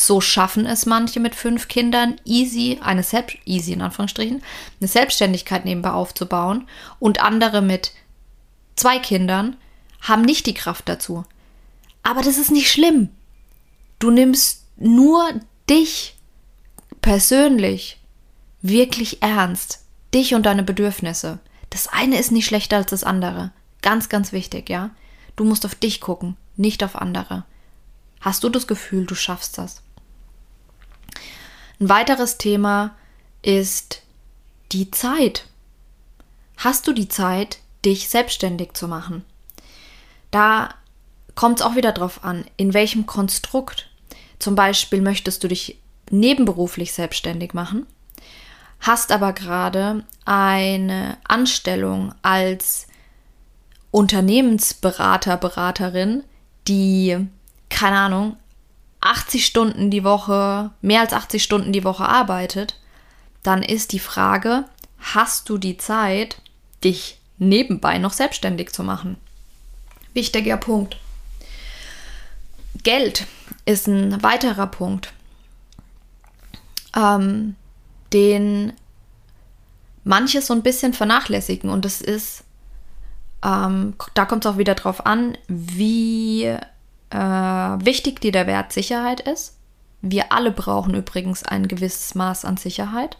So 0.00 0.20
schaffen 0.20 0.64
es 0.64 0.86
manche 0.86 1.18
mit 1.18 1.34
fünf 1.34 1.66
Kindern 1.66 2.20
easy, 2.24 2.78
eine 2.80 3.02
Selbst 3.02 3.36
easy 3.46 3.72
in 3.72 3.82
Anführungsstrichen, 3.82 4.44
eine 4.80 4.86
Selbstständigkeit 4.86 5.64
nebenbei 5.64 5.90
aufzubauen 5.90 6.68
und 7.00 7.20
andere 7.20 7.62
mit 7.62 7.90
zwei 8.76 9.00
Kindern 9.00 9.56
haben 10.00 10.22
nicht 10.22 10.46
die 10.46 10.54
Kraft 10.54 10.88
dazu. 10.88 11.24
Aber 12.04 12.22
das 12.22 12.38
ist 12.38 12.52
nicht 12.52 12.70
schlimm. 12.70 13.08
Du 13.98 14.12
nimmst 14.12 14.66
nur 14.76 15.32
dich 15.68 16.14
persönlich 17.02 17.98
wirklich 18.62 19.20
ernst 19.20 19.84
dich 20.14 20.32
und 20.32 20.46
deine 20.46 20.62
Bedürfnisse. 20.62 21.40
Das 21.70 21.88
eine 21.88 22.20
ist 22.20 22.30
nicht 22.30 22.46
schlechter 22.46 22.76
als 22.76 22.90
das 22.92 23.02
andere. 23.02 23.50
Ganz, 23.82 24.08
ganz 24.08 24.30
wichtig, 24.30 24.70
ja? 24.70 24.90
Du 25.34 25.42
musst 25.42 25.66
auf 25.66 25.74
dich 25.74 26.00
gucken, 26.00 26.36
nicht 26.56 26.84
auf 26.84 26.94
andere. 26.94 27.44
Hast 28.20 28.44
du 28.44 28.48
das 28.48 28.68
Gefühl, 28.68 29.04
du 29.04 29.16
schaffst 29.16 29.58
das? 29.58 29.82
Ein 31.80 31.88
weiteres 31.88 32.38
Thema 32.38 32.96
ist 33.42 34.02
die 34.72 34.90
Zeit. 34.90 35.46
Hast 36.56 36.86
du 36.86 36.92
die 36.92 37.08
Zeit, 37.08 37.58
dich 37.84 38.08
selbstständig 38.08 38.72
zu 38.74 38.88
machen? 38.88 39.24
Da 40.30 40.74
kommt 41.34 41.60
es 41.60 41.66
auch 41.66 41.76
wieder 41.76 41.92
drauf 41.92 42.24
an, 42.24 42.44
in 42.56 42.74
welchem 42.74 43.06
Konstrukt. 43.06 43.88
Zum 44.38 44.54
Beispiel 44.54 45.00
möchtest 45.00 45.42
du 45.44 45.48
dich 45.48 45.78
nebenberuflich 46.10 46.92
selbstständig 46.92 47.54
machen 47.54 47.86
hast 48.80 49.12
aber 49.12 49.32
gerade 49.32 50.04
eine 50.24 51.18
Anstellung 51.24 52.14
als 52.22 52.86
Unternehmensberater, 53.90 55.36
Beraterin, 55.36 56.24
die, 56.66 57.16
keine 57.70 57.98
Ahnung, 57.98 58.36
80 59.00 59.46
Stunden 59.46 59.90
die 59.90 60.04
Woche, 60.04 60.70
mehr 60.80 61.00
als 61.00 61.12
80 61.12 61.42
Stunden 61.42 61.72
die 61.72 61.84
Woche 61.84 62.04
arbeitet, 62.04 62.80
dann 63.42 63.62
ist 63.62 63.92
die 63.92 63.98
Frage, 63.98 64.64
hast 64.98 65.48
du 65.48 65.58
die 65.58 65.76
Zeit, 65.76 66.40
dich 66.82 67.18
nebenbei 67.38 67.98
noch 67.98 68.12
selbstständig 68.12 68.72
zu 68.72 68.82
machen? 68.82 69.16
Wichtiger 70.14 70.56
Punkt. 70.56 70.96
Geld 72.82 73.26
ist 73.64 73.86
ein 73.86 74.22
weiterer 74.22 74.66
Punkt. 74.66 75.12
Ähm, 76.96 77.54
den 78.12 78.72
manches 80.04 80.46
so 80.46 80.54
ein 80.54 80.62
bisschen 80.62 80.94
vernachlässigen. 80.94 81.70
Und 81.70 81.84
das 81.84 82.00
ist, 82.00 82.44
ähm, 83.44 83.94
da 84.14 84.24
kommt 84.24 84.44
es 84.44 84.50
auch 84.50 84.58
wieder 84.58 84.74
drauf 84.74 85.06
an, 85.06 85.36
wie 85.48 86.56
äh, 87.10 87.16
wichtig 87.16 88.20
dir 88.20 88.32
der 88.32 88.46
Wert 88.46 88.72
Sicherheit 88.72 89.20
ist. 89.20 89.56
Wir 90.00 90.32
alle 90.32 90.50
brauchen 90.50 90.94
übrigens 90.94 91.42
ein 91.42 91.68
gewisses 91.68 92.14
Maß 92.14 92.44
an 92.44 92.56
Sicherheit. 92.56 93.18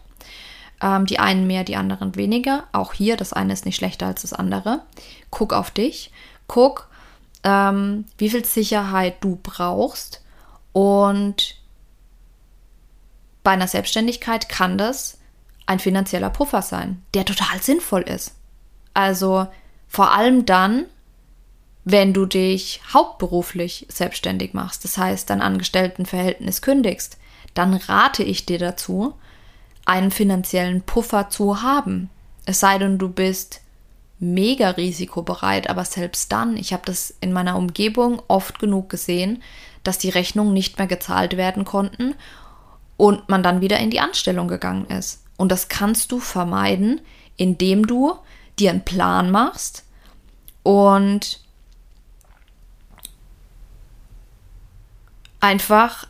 Ähm, 0.81 1.05
die 1.05 1.19
einen 1.19 1.47
mehr, 1.47 1.63
die 1.63 1.75
anderen 1.75 2.15
weniger. 2.15 2.65
Auch 2.71 2.93
hier, 2.93 3.17
das 3.17 3.33
eine 3.33 3.53
ist 3.53 3.65
nicht 3.65 3.75
schlechter 3.75 4.07
als 4.07 4.21
das 4.21 4.33
andere. 4.33 4.83
Guck 5.29 5.53
auf 5.53 5.71
dich. 5.71 6.11
Guck, 6.47 6.87
ähm, 7.43 8.05
wie 8.17 8.29
viel 8.29 8.45
Sicherheit 8.45 9.17
du 9.21 9.39
brauchst. 9.41 10.23
Und 10.71 11.55
bei 13.43 13.51
einer 13.51 13.67
Selbstständigkeit 13.67 14.47
kann 14.49 14.77
das 14.77 15.17
ein 15.65 15.79
finanzieller 15.79 16.29
Puffer 16.29 16.61
sein, 16.61 17.03
der 17.13 17.25
total 17.25 17.61
sinnvoll 17.61 18.01
ist. 18.01 18.35
Also 18.93 19.47
vor 19.87 20.13
allem 20.13 20.45
dann, 20.45 20.85
wenn 21.91 22.13
du 22.13 22.25
dich 22.25 22.81
hauptberuflich 22.93 23.85
selbstständig 23.89 24.53
machst, 24.53 24.83
das 24.83 24.97
heißt 24.97 25.29
dein 25.29 25.41
Angestelltenverhältnis 25.41 26.61
kündigst, 26.61 27.17
dann 27.53 27.73
rate 27.73 28.23
ich 28.23 28.45
dir 28.45 28.59
dazu, 28.59 29.13
einen 29.85 30.11
finanziellen 30.11 30.81
Puffer 30.81 31.29
zu 31.29 31.61
haben. 31.61 32.09
Es 32.45 32.59
sei 32.59 32.77
denn, 32.77 32.97
du 32.97 33.09
bist 33.09 33.61
mega 34.19 34.71
risikobereit, 34.71 35.69
aber 35.69 35.85
selbst 35.85 36.31
dann, 36.31 36.57
ich 36.57 36.73
habe 36.73 36.83
das 36.85 37.15
in 37.21 37.31
meiner 37.31 37.55
Umgebung 37.55 38.21
oft 38.27 38.59
genug 38.59 38.89
gesehen, 38.89 39.41
dass 39.83 39.97
die 39.97 40.09
Rechnungen 40.09 40.53
nicht 40.53 40.77
mehr 40.77 40.87
gezahlt 40.87 41.37
werden 41.37 41.65
konnten 41.65 42.15
und 42.97 43.29
man 43.29 43.43
dann 43.43 43.61
wieder 43.61 43.79
in 43.79 43.89
die 43.89 44.01
Anstellung 44.01 44.47
gegangen 44.47 44.85
ist. 44.87 45.23
Und 45.37 45.51
das 45.51 45.69
kannst 45.69 46.11
du 46.11 46.19
vermeiden, 46.19 46.99
indem 47.37 47.87
du 47.87 48.13
dir 48.59 48.71
einen 48.71 48.83
Plan 48.83 49.31
machst 49.31 49.85
und 50.63 51.39
einfach 55.39 56.07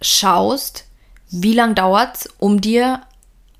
schaust, 0.00 0.86
wie 1.30 1.54
lange 1.54 1.74
dauert 1.74 2.16
es, 2.16 2.28
um 2.38 2.60
dir 2.60 3.00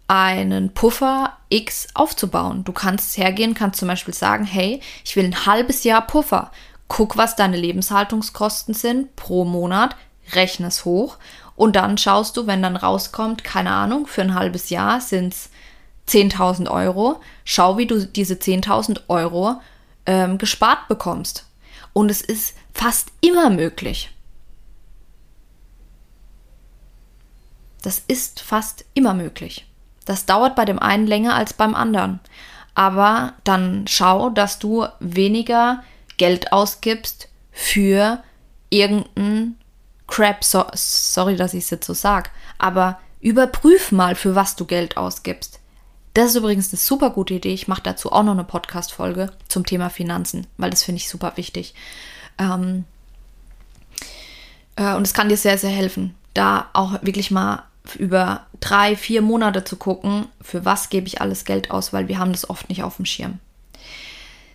einen 0.07 0.75
Puffer 0.75 1.37
X 1.49 1.89
aufzubauen. 1.95 2.65
Du 2.65 2.73
kannst 2.73 3.17
hergehen, 3.17 3.55
kannst 3.55 3.79
zum 3.79 3.89
Beispiel 3.89 4.15
sagen, 4.15 4.45
hey, 4.45 4.81
ich 5.05 5.17
will 5.17 5.25
ein 5.25 5.47
halbes 5.47 5.85
Jahr 5.85 6.07
Puffer. 6.07 6.51
Guck, 6.89 7.17
was 7.17 7.37
deine 7.37 7.57
Lebenshaltungskosten 7.57 8.75
sind 8.75 9.17
pro 9.17 9.45
Monat, 9.45 9.97
rechne 10.33 10.67
es 10.67 10.85
hoch 10.85 11.17
und 11.57 11.77
dann 11.77 11.99
schaust 11.99 12.37
du, 12.37 12.47
wenn 12.47 12.63
dann 12.63 12.77
rauskommt, 12.77 13.45
keine 13.45 13.71
Ahnung, 13.71 14.07
für 14.07 14.23
ein 14.23 14.35
halbes 14.35 14.71
Jahr 14.71 15.01
sind 15.01 15.33
es 15.33 15.51
10.000 16.09 16.71
Euro. 16.71 17.21
Schau, 17.45 17.79
wie 17.79 17.87
du 17.87 18.07
diese 18.07 18.35
10.000 18.35 19.03
Euro 19.09 19.61
ähm, 20.07 20.39
gespart 20.39 20.89
bekommst. 20.89 21.47
Und 21.93 22.11
es 22.11 22.21
ist 22.21 22.57
fast 22.73 23.09
immer 23.21 23.51
möglich. 23.51 24.11
Das 27.85 28.03
ist 28.09 28.41
fast 28.41 28.87
immer 28.95 29.13
möglich. 29.13 29.67
Das 30.07 30.25
dauert 30.25 30.57
bei 30.57 30.65
dem 30.65 30.79
einen 30.79 31.07
länger 31.07 31.35
als 31.35 31.53
beim 31.53 31.75
anderen. 31.75 32.19
Aber 32.75 33.35
dann 33.45 33.85
schau, 33.87 34.31
dass 34.31 34.59
du 34.59 34.87
weniger 35.01 35.85
Geld 36.17 36.51
ausgibst 36.51 37.29
für 37.53 38.23
irgendein 38.71 39.57
Crap. 40.07 40.43
So, 40.43 40.65
sorry, 40.73 41.37
dass 41.37 41.53
ich 41.53 41.65
es 41.65 41.71
jetzt 41.71 41.87
so 41.87 41.93
sage. 41.93 42.31
Aber 42.59 42.99
überprüf 43.21 43.93
mal, 43.93 44.15
für 44.15 44.35
was 44.35 44.57
du 44.57 44.65
Geld 44.65 44.97
ausgibst. 44.97 45.61
Das 46.15 46.31
ist 46.31 46.37
übrigens 46.37 46.73
eine 46.73 46.79
super 46.79 47.11
gute 47.11 47.35
Idee. 47.35 47.53
Ich 47.53 47.69
mache 47.69 47.83
dazu 47.83 48.13
auch 48.13 48.23
noch 48.23 48.33
eine 48.33 48.45
Podcast-Folge 48.45 49.31
zum 49.49 49.67
Thema 49.67 49.91
Finanzen, 49.91 50.47
weil 50.57 50.71
das 50.71 50.85
finde 50.85 51.01
ich 51.01 51.11
super 51.11 51.33
wichtig. 51.37 51.75
Ähm, 52.39 52.87
äh, 54.77 54.95
und 54.95 55.07
es 55.07 55.13
kann 55.13 55.29
dir 55.29 55.37
sehr, 55.37 55.59
sehr 55.59 55.71
helfen, 55.71 56.15
da 56.33 56.71
auch 56.73 57.03
wirklich 57.03 57.31
mal 57.31 57.65
über 57.99 58.47
drei, 58.61 58.97
vier 58.97 59.23
Monate 59.23 59.65
zu 59.65 59.77
gucken, 59.77 60.27
für 60.41 60.65
was 60.65 60.89
gebe 60.89 61.07
ich 61.07 61.21
alles 61.21 61.45
Geld 61.45 61.71
aus, 61.71 61.93
weil 61.93 62.09
wir 62.09 62.19
haben 62.19 62.33
das 62.33 62.49
oft 62.49 62.69
nicht 62.69 62.83
auf 62.83 62.97
dem 62.97 63.05
Schirm. 63.05 63.39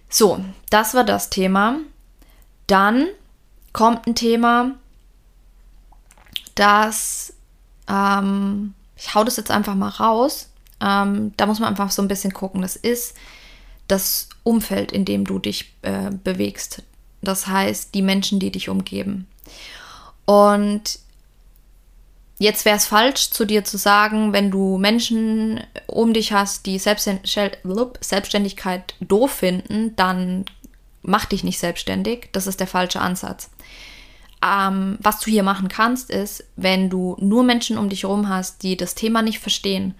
So, 0.09 0.43
das 0.69 0.95
war 0.95 1.03
das 1.03 1.29
Thema. 1.29 1.77
Dann 2.67 3.07
kommt 3.71 4.07
ein 4.07 4.15
Thema, 4.15 4.71
das, 6.55 7.33
ähm, 7.87 8.73
ich 8.97 9.13
hau 9.13 9.23
das 9.23 9.37
jetzt 9.37 9.51
einfach 9.51 9.75
mal 9.75 9.89
raus, 9.89 10.49
ähm, 10.81 11.33
da 11.37 11.45
muss 11.45 11.59
man 11.59 11.69
einfach 11.69 11.91
so 11.91 12.01
ein 12.01 12.07
bisschen 12.07 12.33
gucken. 12.33 12.61
Das 12.61 12.75
ist 12.75 13.15
das 13.87 14.29
Umfeld, 14.43 14.91
in 14.91 15.05
dem 15.05 15.25
du 15.25 15.39
dich 15.39 15.73
äh, 15.81 16.09
bewegst. 16.11 16.83
Das 17.21 17.47
heißt, 17.47 17.93
die 17.93 18.01
Menschen, 18.01 18.39
die 18.39 18.51
dich 18.51 18.69
umgeben. 18.69 19.27
Und 20.25 20.99
Jetzt 22.41 22.63
wäre 22.63 22.77
es 22.77 22.85
falsch, 22.85 23.31
zu 23.31 23.43
dir 23.43 23.65
zu 23.65 23.77
sagen, 23.77 24.31
wenn 24.31 24.49
du 24.49 24.77
Menschen 24.77 25.61
um 25.87 26.13
dich 26.13 26.31
hast, 26.31 26.65
die 26.65 26.79
Selbstständigkeit 26.79 28.95
doof 29.01 29.31
finden, 29.31 29.93
dann 29.97 30.45
mach 31.01 31.25
dich 31.25 31.43
nicht 31.43 31.59
selbstständig. 31.59 32.29
Das 32.31 32.47
ist 32.47 32.61
der 32.61 32.67
falsche 32.67 33.01
Ansatz. 33.01 33.49
Ähm, 34.41 34.97
was 35.01 35.19
du 35.19 35.29
hier 35.29 35.43
machen 35.43 35.67
kannst, 35.67 36.09
ist, 36.09 36.45
wenn 36.55 36.89
du 36.89 37.17
nur 37.19 37.43
Menschen 37.43 37.77
um 37.77 37.89
dich 37.89 38.03
herum 38.03 38.29
hast, 38.29 38.63
die 38.63 38.77
das 38.77 38.95
Thema 38.95 39.21
nicht 39.21 39.39
verstehen 39.39 39.95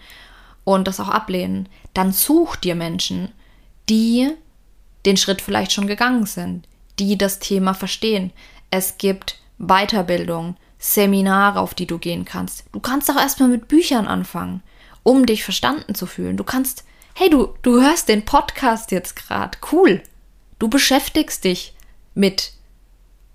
und 0.64 0.88
das 0.88 1.02
auch 1.02 1.10
ablehnen, 1.10 1.68
dann 1.94 2.14
such 2.14 2.56
dir 2.56 2.76
Menschen, 2.76 3.34
die 3.90 4.30
den 5.06 5.18
Schritt 5.18 5.42
vielleicht 5.42 5.74
schon 5.74 5.88
gegangen 5.88 6.26
sind, 6.26 6.70
die 7.00 7.18
das 7.18 7.40
Thema 7.40 7.74
verstehen. 7.74 8.32
Es 8.72 8.98
gibt 8.98 9.42
Weiterbildung, 9.58 10.56
Seminare, 10.80 11.60
auf 11.60 11.74
die 11.74 11.86
du 11.86 11.98
gehen 11.98 12.26
kannst. 12.26 12.64
Du 12.72 12.80
kannst 12.80 13.12
auch 13.12 13.18
erstmal 13.18 13.50
mit 13.50 13.68
Büchern 13.68 14.08
anfangen, 14.08 14.64
um 15.04 15.26
dich 15.26 15.44
verstanden 15.44 15.94
zu 15.94 16.06
fühlen. 16.06 16.38
Du 16.38 16.46
kannst, 16.46 16.86
hey, 17.14 17.30
du, 17.30 17.54
du 17.62 17.82
hörst 17.82 18.08
den 18.08 18.24
Podcast 18.24 18.92
jetzt 18.92 19.16
gerade. 19.16 19.58
Cool. 19.72 20.02
Du 20.58 20.70
beschäftigst 20.70 21.44
dich 21.44 21.76
mit 22.16 22.54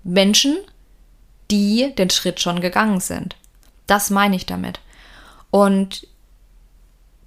Menschen, 0.03 0.57
die 1.51 1.93
den 1.95 2.09
Schritt 2.09 2.39
schon 2.39 2.61
gegangen 2.61 2.99
sind. 2.99 3.35
Das 3.85 4.09
meine 4.09 4.35
ich 4.35 4.47
damit. 4.47 4.79
Und 5.51 6.07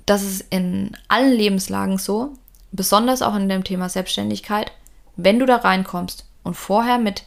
das 0.05 0.23
ist 0.23 0.47
in 0.51 0.97
allen 1.07 1.33
Lebenslagen 1.33 1.99
so, 1.99 2.35
besonders 2.73 3.23
auch 3.23 3.37
in 3.37 3.49
dem 3.49 3.63
Thema 3.63 3.89
Selbstständigkeit, 3.89 4.73
wenn 5.17 5.39
du 5.39 5.47
da 5.47 5.57
reinkommst 5.57 6.27
und 6.43 6.55
vorher 6.55 6.99
mit 6.99 7.25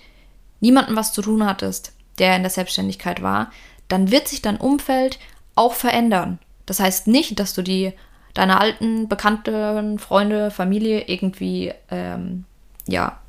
niemandem 0.60 0.96
was 0.96 1.14
zu 1.14 1.22
tun 1.22 1.46
hattest, 1.46 1.94
der 2.22 2.38
in 2.38 2.44
der 2.44 2.50
Selbstständigkeit 2.50 3.22
war, 3.22 3.52
dann 3.90 4.12
wird 4.12 4.30
sich 4.30 4.42
dein 4.42 4.58
Umfeld 4.58 5.20
auch 5.56 5.74
verändern. 5.74 6.40
Das 6.66 6.80
heißt 6.80 7.08
nicht, 7.08 7.40
dass 7.40 7.54
du 7.54 7.62
die 7.62 7.92
deine 8.34 8.62
alten 8.62 9.10
Bekannten, 9.10 10.00
Freunde, 10.00 10.52
Familie 10.52 11.02
irgendwie 11.08 11.74
ähm, 11.90 12.46
ja 12.88 13.20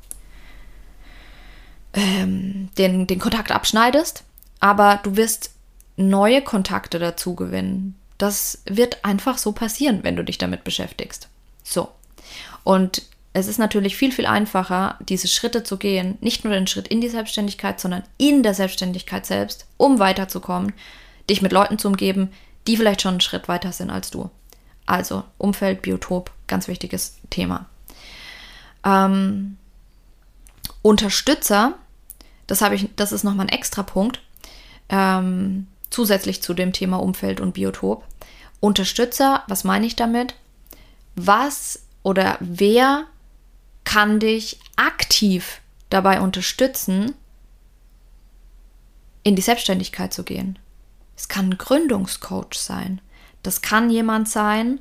ähm, 1.93 2.69
den, 2.77 3.07
den 3.07 3.19
Kontakt 3.19 3.51
abschneidest, 3.51 4.23
aber 4.59 4.99
du 5.03 5.17
wirst 5.17 5.51
neue 5.97 6.41
Kontakte 6.41 6.99
dazu 6.99 7.35
gewinnen. 7.35 7.95
Das 8.17 8.61
wird 8.65 9.03
einfach 9.03 9.37
so 9.37 9.51
passieren, 9.51 10.03
wenn 10.03 10.15
du 10.15 10.23
dich 10.23 10.37
damit 10.37 10.63
beschäftigst. 10.63 11.27
So. 11.63 11.89
Und 12.63 13.03
es 13.33 13.47
ist 13.47 13.57
natürlich 13.57 13.97
viel, 13.97 14.11
viel 14.11 14.27
einfacher, 14.27 14.99
diese 15.09 15.27
Schritte 15.27 15.63
zu 15.63 15.77
gehen, 15.77 16.17
nicht 16.21 16.43
nur 16.43 16.53
den 16.53 16.67
Schritt 16.67 16.87
in 16.87 17.01
die 17.01 17.09
Selbstständigkeit, 17.09 17.79
sondern 17.79 18.03
in 18.17 18.43
der 18.43 18.53
Selbstständigkeit 18.53 19.25
selbst, 19.25 19.65
um 19.77 19.97
weiterzukommen, 19.97 20.73
dich 21.29 21.41
mit 21.41 21.51
Leuten 21.51 21.79
zu 21.79 21.87
umgeben, 21.87 22.31
die 22.67 22.77
vielleicht 22.77 23.01
schon 23.01 23.15
einen 23.15 23.21
Schritt 23.21 23.47
weiter 23.47 23.71
sind 23.71 23.89
als 23.89 24.11
du. 24.11 24.29
Also 24.85 25.23
Umfeld, 25.39 25.81
Biotop, 25.81 26.31
ganz 26.47 26.67
wichtiges 26.67 27.17
Thema. 27.31 27.65
Ähm, 28.85 29.57
Unterstützer, 30.83 31.73
das 32.45 32.61
habe 32.61 32.75
ich, 32.75 32.89
das 32.95 33.11
ist 33.11 33.23
nochmal 33.23 33.47
ein 33.47 33.53
extra 33.53 33.81
Punkt, 33.81 34.21
ähm, 34.89 35.67
zusätzlich 35.89 36.43
zu 36.43 36.53
dem 36.53 36.71
Thema 36.71 36.97
Umfeld 36.97 37.39
und 37.39 37.53
Biotop. 37.53 38.03
Unterstützer, 38.59 39.43
was 39.47 39.63
meine 39.63 39.87
ich 39.87 39.95
damit? 39.95 40.35
Was 41.15 41.83
oder 42.03 42.37
wer 42.39 43.05
kann 43.83 44.19
dich 44.19 44.59
aktiv 44.75 45.61
dabei 45.89 46.21
unterstützen, 46.21 47.13
in 49.23 49.35
die 49.35 49.41
Selbstständigkeit 49.41 50.13
zu 50.13 50.23
gehen. 50.23 50.59
Es 51.15 51.27
kann 51.27 51.51
ein 51.51 51.57
Gründungscoach 51.57 52.53
sein. 52.53 52.99
Das 53.43 53.61
kann 53.61 53.89
jemand 53.89 54.27
sein, 54.27 54.79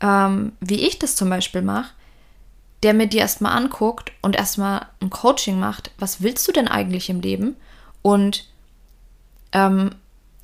ähm, 0.00 0.52
wie 0.60 0.86
ich 0.86 0.98
das 0.98 1.16
zum 1.16 1.30
Beispiel 1.30 1.62
mache, 1.62 1.92
der 2.82 2.92
mir 2.92 3.06
dir 3.06 3.20
erstmal 3.20 3.56
anguckt 3.56 4.12
und 4.20 4.36
erstmal 4.36 4.86
ein 5.00 5.10
Coaching 5.10 5.58
macht. 5.58 5.90
Was 5.98 6.22
willst 6.22 6.46
du 6.48 6.52
denn 6.52 6.68
eigentlich 6.68 7.08
im 7.08 7.20
Leben? 7.20 7.56
Und 8.02 8.48
ähm, 9.52 9.94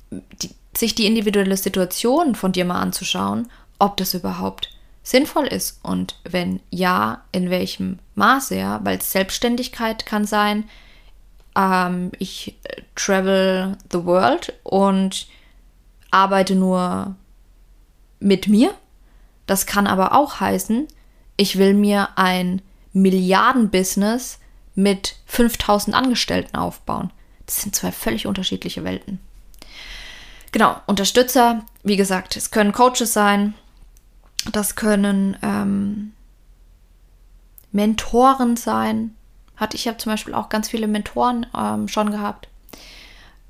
die, 0.09 0.49
sich 0.75 0.95
die 0.95 1.05
individuelle 1.05 1.57
Situation 1.57 2.35
von 2.35 2.51
dir 2.51 2.65
mal 2.65 2.79
anzuschauen 2.79 3.49
ob 3.83 3.97
das 3.97 4.13
überhaupt 4.13 4.69
sinnvoll 5.03 5.47
ist 5.47 5.79
und 5.83 6.19
wenn 6.23 6.61
ja, 6.69 7.23
in 7.33 7.49
welchem 7.49 7.99
Maße, 8.15 8.55
ja, 8.57 8.79
weil 8.83 9.01
Selbstständigkeit 9.01 10.05
kann 10.05 10.25
sein, 10.25 10.69
ähm, 11.55 12.11
ich 12.19 12.57
travel 12.95 13.77
the 13.91 14.05
world 14.05 14.53
und 14.63 15.27
arbeite 16.09 16.55
nur 16.55 17.15
mit 18.19 18.47
mir. 18.47 18.73
Das 19.45 19.65
kann 19.65 19.87
aber 19.87 20.15
auch 20.15 20.39
heißen, 20.39 20.87
ich 21.35 21.57
will 21.57 21.73
mir 21.73 22.09
ein 22.15 22.61
Milliardenbusiness 22.93 24.39
mit 24.75 25.17
5000 25.25 25.95
Angestellten 25.95 26.55
aufbauen. 26.55 27.11
Das 27.45 27.61
sind 27.61 27.75
zwei 27.75 27.91
völlig 27.91 28.25
unterschiedliche 28.25 28.83
Welten. 28.83 29.19
Genau, 30.51 30.79
Unterstützer, 30.85 31.65
wie 31.83 31.97
gesagt, 31.97 32.37
es 32.37 32.51
können 32.51 32.71
Coaches 32.71 33.11
sein, 33.11 33.55
das 34.51 34.75
können 34.75 35.37
ähm, 35.41 36.13
Mentoren 37.71 38.57
sein. 38.57 39.15
Hatte 39.55 39.77
ich 39.77 39.85
ja 39.85 39.97
zum 39.97 40.11
Beispiel 40.11 40.33
auch 40.33 40.49
ganz 40.49 40.69
viele 40.69 40.87
Mentoren 40.87 41.45
ähm, 41.55 41.87
schon 41.87 42.11
gehabt. 42.11 42.47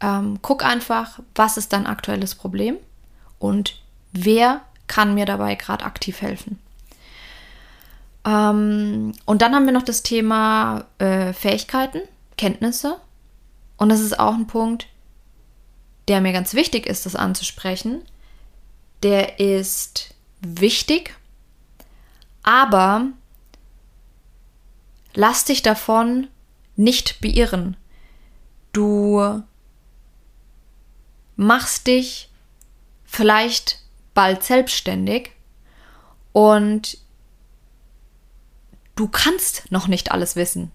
Ähm, 0.02 0.40
guck 0.42 0.66
einfach, 0.66 1.20
was 1.36 1.58
ist 1.58 1.74
dein 1.74 1.88
aktuelles 1.88 2.36
Problem 2.36 2.78
und 3.40 3.82
wer 4.12 4.62
kann 4.88 5.14
mir 5.14 5.26
dabei 5.26 5.56
gerade 5.56 5.86
aktiv 5.86 6.22
helfen. 6.22 6.60
Ähm, 8.26 9.14
und 9.26 9.42
dann 9.42 9.56
haben 9.56 9.66
wir 9.66 9.74
noch 9.74 9.84
das 9.84 10.04
Thema 10.04 10.86
äh, 11.00 11.34
Fähigkeiten, 11.34 12.02
Kenntnisse. 12.38 12.98
Und 13.78 13.90
das 13.90 14.02
ist 14.02 14.20
auch 14.20 14.34
ein 14.34 14.48
Punkt, 14.48 14.88
der 16.08 16.22
mir 16.22 16.34
ganz 16.34 16.54
wichtig 16.54 16.86
ist, 16.86 17.06
das 17.06 17.16
anzusprechen. 17.16 18.02
Der 19.04 19.40
ist 19.40 20.13
wichtig, 20.44 21.16
aber 22.44 23.08
lass 25.14 25.46
dich 25.46 25.62
davon 25.62 26.28
nicht 26.76 27.22
beirren. 27.22 27.78
Du 28.72 29.44
machst 31.36 31.88
dich 31.88 32.30
vielleicht 33.06 33.80
bald 34.14 34.44
selbstständig 34.44 35.32
und 36.32 36.98
du 38.96 39.08
kannst 39.08 39.72
noch 39.72 39.88
nicht 39.88 40.12
alles 40.12 40.36
wissen. 40.36 40.72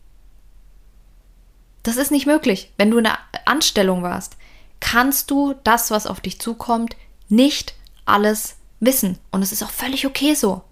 Das 1.82 1.96
ist 1.96 2.10
nicht 2.10 2.26
möglich. 2.26 2.72
Wenn 2.76 2.90
du 2.90 2.98
in 2.98 3.04
der 3.04 3.18
Anstellung 3.44 4.02
warst, 4.02 4.36
kannst 4.80 5.30
du 5.30 5.54
das, 5.64 5.90
was 5.90 6.06
auf 6.06 6.20
dich 6.20 6.40
zukommt, 6.40 6.96
nicht 7.28 7.74
alles 8.04 8.56
wissen. 8.80 9.18
Und 9.30 9.42
es 9.42 9.52
ist 9.52 9.62
auch 9.62 9.70
völlig 9.70 10.06
okay 10.06 10.34
so. 10.34 10.62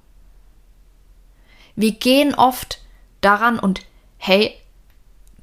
Wir 1.75 1.93
gehen 1.93 2.35
oft 2.35 2.81
daran 3.21 3.59
und 3.59 3.83
hey, 4.19 4.55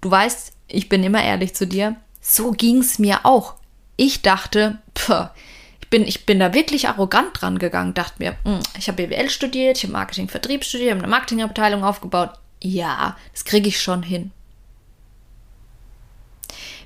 du 0.02 0.10
weißt, 0.10 0.54
ich 0.68 0.90
bin 0.90 1.04
immer 1.04 1.24
ehrlich 1.24 1.54
zu 1.54 1.68
dir, 1.68 1.96
so 2.22 2.52
ging 2.52 2.80
es 2.80 3.00
mir 3.00 3.26
auch. 3.26 3.56
Ich 3.96 4.22
dachte, 4.22 4.80
pff, 4.98 5.30
ich 5.82 5.90
bin, 5.90 6.08
ich 6.08 6.26
bin 6.26 6.40
da 6.40 6.54
wirklich 6.54 6.88
arrogant 6.88 7.40
dran 7.40 7.60
gegangen, 7.60 7.94
dachte 7.94 8.16
mir, 8.18 8.36
mh, 8.44 8.56
hm, 8.56 8.64
ich 8.80 8.88
habe 8.88 9.08
BWL 9.08 9.30
studiert, 9.30 9.78
ich 9.78 9.84
habe 9.84 9.94
Marketing, 9.94 10.28
Vertrieb 10.28 10.64
studiert, 10.64 10.92
habe 10.92 11.02
eine 11.02 11.10
Marketingabteilung 11.10 11.84
aufgebaut. 11.84 12.32
Ja, 12.62 13.18
das 13.32 13.46
kriege 13.46 13.68
ich 13.68 13.82
schon 13.82 14.02
hin. 14.02 14.32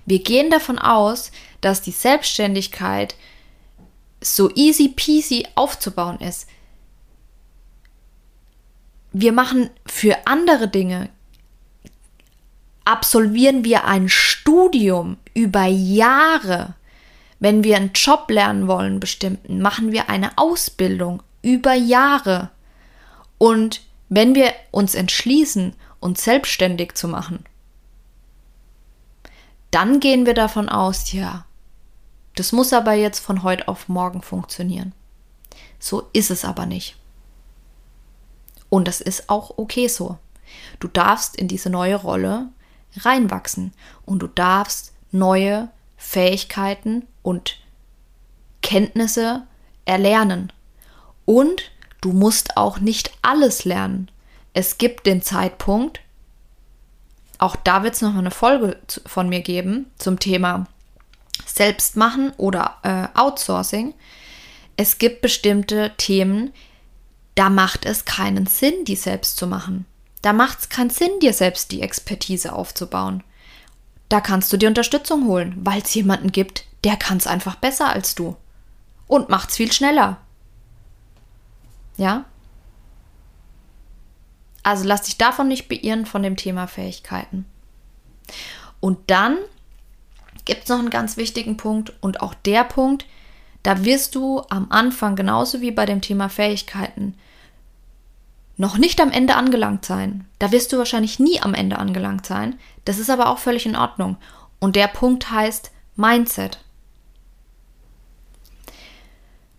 Wir 0.05 0.19
gehen 0.19 0.49
davon 0.49 0.79
aus, 0.79 1.31
dass 1.61 1.81
die 1.81 1.91
Selbstständigkeit 1.91 3.15
so 4.21 4.49
easy 4.55 4.89
peasy 4.89 5.47
aufzubauen 5.55 6.19
ist. 6.19 6.47
Wir 9.13 9.31
machen 9.31 9.69
für 9.85 10.15
andere 10.25 10.67
Dinge, 10.67 11.09
absolvieren 12.83 13.63
wir 13.63 13.85
ein 13.85 14.09
Studium 14.09 15.17
über 15.33 15.65
Jahre. 15.65 16.75
Wenn 17.39 17.63
wir 17.63 17.75
einen 17.75 17.91
Job 17.93 18.29
lernen 18.29 18.67
wollen, 18.67 18.99
bestimmten, 18.99 19.61
machen 19.61 19.91
wir 19.91 20.09
eine 20.09 20.37
Ausbildung 20.37 21.21
über 21.41 21.73
Jahre. 21.73 22.49
Und 23.37 23.81
wenn 24.09 24.35
wir 24.35 24.53
uns 24.71 24.95
entschließen, 24.95 25.73
uns 25.99 26.23
selbstständig 26.23 26.93
zu 26.95 27.07
machen, 27.07 27.43
dann 29.71 29.99
gehen 29.99 30.25
wir 30.25 30.33
davon 30.33 30.69
aus, 30.69 31.11
ja, 31.11 31.45
das 32.39 32.51
muss 32.51 32.73
aber 32.73 32.93
jetzt 32.93 33.19
von 33.19 33.43
heute 33.43 33.67
auf 33.67 33.89
morgen 33.89 34.21
funktionieren. 34.21 34.93
So 35.79 36.09
ist 36.13 36.31
es 36.31 36.45
aber 36.45 36.65
nicht. 36.65 36.95
Und 38.69 38.87
das 38.87 39.01
ist 39.01 39.29
auch 39.29 39.57
okay 39.57 39.87
so. 39.87 40.17
Du 40.79 40.87
darfst 40.87 41.35
in 41.35 41.47
diese 41.47 41.69
neue 41.69 41.95
Rolle 41.95 42.49
reinwachsen 42.97 43.73
und 44.05 44.19
du 44.19 44.27
darfst 44.27 44.93
neue 45.11 45.69
Fähigkeiten 45.97 47.07
und 47.23 47.59
Kenntnisse 48.61 49.43
erlernen. 49.85 50.51
Und 51.25 51.71
du 52.01 52.13
musst 52.13 52.57
auch 52.57 52.79
nicht 52.79 53.11
alles 53.21 53.65
lernen. 53.65 54.09
Es 54.53 54.77
gibt 54.77 55.05
den 55.05 55.21
Zeitpunkt, 55.21 56.01
auch 57.39 57.55
da 57.55 57.83
wird 57.83 57.93
es 57.93 58.01
noch 58.01 58.15
eine 58.15 58.31
Folge 58.31 58.77
von 59.05 59.29
mir 59.29 59.41
geben 59.41 59.91
zum 59.97 60.19
Thema 60.19 60.67
selbst 61.45 61.95
machen 61.95 62.31
oder 62.37 62.77
äh, 62.83 63.17
Outsourcing. 63.17 63.93
Es 64.75 64.97
gibt 64.97 65.21
bestimmte 65.21 65.93
Themen, 65.97 66.53
da 67.35 67.49
macht 67.49 67.85
es 67.85 68.05
keinen 68.05 68.47
Sinn, 68.47 68.85
die 68.85 68.95
selbst 68.95 69.37
zu 69.37 69.47
machen. 69.47 69.85
Da 70.21 70.33
macht 70.33 70.59
es 70.59 70.69
keinen 70.69 70.89
Sinn, 70.89 71.19
dir 71.21 71.33
selbst 71.33 71.71
die 71.71 71.81
Expertise 71.81 72.53
aufzubauen. 72.53 73.23
Da 74.09 74.21
kannst 74.21 74.51
du 74.51 74.57
dir 74.57 74.69
Unterstützung 74.69 75.27
holen, 75.27 75.55
weil 75.63 75.81
es 75.81 75.93
jemanden 75.93 76.31
gibt, 76.31 76.65
der 76.83 76.95
kann 76.95 77.17
es 77.17 77.27
einfach 77.27 77.55
besser 77.55 77.89
als 77.89 78.15
du. 78.15 78.35
Und 79.07 79.29
macht 79.29 79.49
es 79.49 79.57
viel 79.57 79.71
schneller. 79.71 80.17
Ja? 81.97 82.25
Also 84.63 84.85
lass 84.85 85.03
dich 85.03 85.17
davon 85.17 85.47
nicht 85.47 85.69
beirren 85.69 86.05
von 86.05 86.23
dem 86.23 86.35
Thema 86.35 86.67
Fähigkeiten. 86.67 87.45
Und 88.79 89.09
dann 89.09 89.37
gibt 90.47 90.63
es 90.63 90.69
noch 90.69 90.79
einen 90.79 90.89
ganz 90.89 91.17
wichtigen 91.17 91.57
Punkt 91.57 91.93
und 92.01 92.21
auch 92.21 92.33
der 92.33 92.63
Punkt, 92.63 93.05
da 93.61 93.85
wirst 93.85 94.15
du 94.15 94.41
am 94.49 94.67
Anfang 94.71 95.15
genauso 95.15 95.61
wie 95.61 95.71
bei 95.71 95.85
dem 95.85 96.01
Thema 96.01 96.29
Fähigkeiten 96.29 97.15
noch 98.55 98.77
nicht 98.77 98.99
am 98.99 99.11
Ende 99.11 99.35
angelangt 99.35 99.85
sein. 99.85 100.25
Da 100.39 100.51
wirst 100.51 100.73
du 100.73 100.79
wahrscheinlich 100.79 101.19
nie 101.19 101.39
am 101.41 101.53
Ende 101.53 101.77
angelangt 101.77 102.25
sein. 102.25 102.59
Das 102.85 102.97
ist 102.97 103.11
aber 103.11 103.29
auch 103.29 103.37
völlig 103.37 103.67
in 103.67 103.75
Ordnung. 103.75 104.17
Und 104.59 104.75
der 104.75 104.87
Punkt 104.87 105.29
heißt 105.29 105.71
Mindset. 105.95 106.59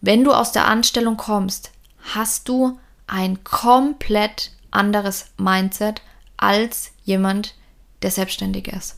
Wenn 0.00 0.24
du 0.24 0.32
aus 0.32 0.50
der 0.50 0.66
Anstellung 0.66 1.16
kommst, 1.16 1.70
hast 2.14 2.48
du 2.48 2.80
ein 3.06 3.44
komplett 3.44 4.52
anderes 4.72 5.26
Mindset 5.36 6.02
als 6.36 6.90
jemand, 7.04 7.54
der 8.02 8.10
selbstständig 8.10 8.68
ist. 8.68 8.96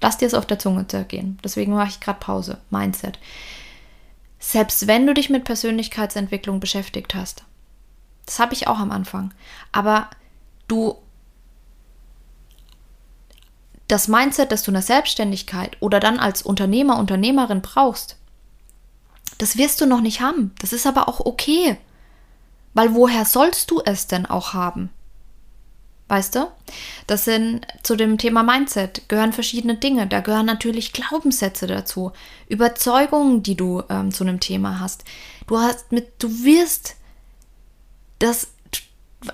Lass 0.00 0.18
dir 0.18 0.26
es 0.26 0.34
auf 0.34 0.46
der 0.46 0.58
Zunge 0.58 0.86
zergehen. 0.86 1.38
Deswegen 1.44 1.74
mache 1.74 1.88
ich 1.88 2.00
gerade 2.00 2.20
Pause. 2.20 2.58
Mindset. 2.70 3.18
Selbst 4.38 4.86
wenn 4.86 5.06
du 5.06 5.12
dich 5.12 5.28
mit 5.28 5.44
Persönlichkeitsentwicklung 5.44 6.60
beschäftigt 6.60 7.14
hast, 7.14 7.44
das 8.24 8.38
habe 8.38 8.54
ich 8.54 8.68
auch 8.68 8.78
am 8.78 8.90
Anfang, 8.90 9.34
aber 9.72 10.08
du 10.68 10.96
das 13.88 14.08
Mindset, 14.08 14.52
das 14.52 14.62
du 14.62 14.70
in 14.70 14.74
der 14.74 14.82
Selbstständigkeit 14.82 15.76
oder 15.80 16.00
dann 16.00 16.20
als 16.20 16.42
Unternehmer, 16.42 16.98
Unternehmerin 16.98 17.60
brauchst, 17.60 18.16
das 19.38 19.56
wirst 19.56 19.80
du 19.80 19.86
noch 19.86 20.00
nicht 20.00 20.20
haben. 20.20 20.54
Das 20.60 20.72
ist 20.72 20.86
aber 20.86 21.08
auch 21.08 21.20
okay. 21.20 21.76
Weil 22.72 22.94
woher 22.94 23.24
sollst 23.24 23.70
du 23.70 23.82
es 23.84 24.06
denn 24.06 24.26
auch 24.26 24.54
haben? 24.54 24.90
Weißt 26.10 26.34
du? 26.34 26.50
Das 27.06 27.24
sind 27.24 27.64
zu 27.84 27.94
dem 27.94 28.18
Thema 28.18 28.42
Mindset 28.42 29.08
gehören 29.08 29.32
verschiedene 29.32 29.76
Dinge. 29.76 30.08
Da 30.08 30.18
gehören 30.18 30.44
natürlich 30.44 30.92
Glaubenssätze 30.92 31.68
dazu, 31.68 32.10
Überzeugungen, 32.48 33.44
die 33.44 33.54
du 33.54 33.84
ähm, 33.88 34.10
zu 34.10 34.24
einem 34.24 34.40
Thema 34.40 34.80
hast. 34.80 35.04
Du 35.46 35.60
hast 35.60 35.92
mit, 35.92 36.20
du 36.20 36.42
wirst 36.42 36.96
das, 38.18 38.48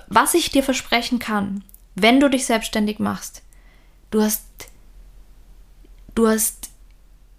was 0.07 0.35
ich 0.35 0.51
dir 0.51 0.61
versprechen 0.61 1.17
kann, 1.17 1.63
wenn 1.95 2.19
du 2.19 2.29
dich 2.29 2.45
selbstständig 2.45 2.99
machst. 2.99 3.41
Du 4.11 4.21
hast, 4.21 4.45
du 6.13 6.27
hast, 6.27 6.69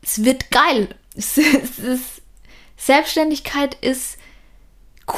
es 0.02 0.24
wird 0.24 0.50
geil. 0.50 0.96
Es, 1.14 1.36
es 1.36 1.78
ist, 1.80 2.22
Selbstständigkeit 2.76 3.74
ist 3.80 4.18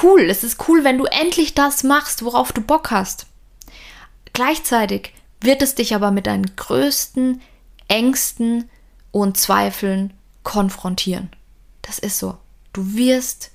cool. 0.02 0.22
Es 0.30 0.44
ist 0.44 0.68
cool, 0.68 0.82
wenn 0.82 0.96
du 0.96 1.04
endlich 1.04 1.54
das 1.54 1.84
machst, 1.84 2.24
worauf 2.24 2.52
du 2.52 2.62
Bock 2.62 2.90
hast. 2.90 3.26
Gleichzeitig 4.32 5.12
wird 5.40 5.62
es 5.62 5.74
dich 5.74 5.94
aber 5.94 6.10
mit 6.10 6.26
deinen 6.26 6.54
größten 6.56 7.40
Ängsten 7.88 8.68
und 9.10 9.36
Zweifeln 9.36 10.12
konfrontieren. 10.42 11.30
Das 11.82 11.98
ist 11.98 12.18
so. 12.18 12.38
Du 12.72 12.94
wirst 12.94 13.50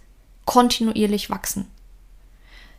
kontinuierlich 0.45 1.29
wachsen. 1.29 1.67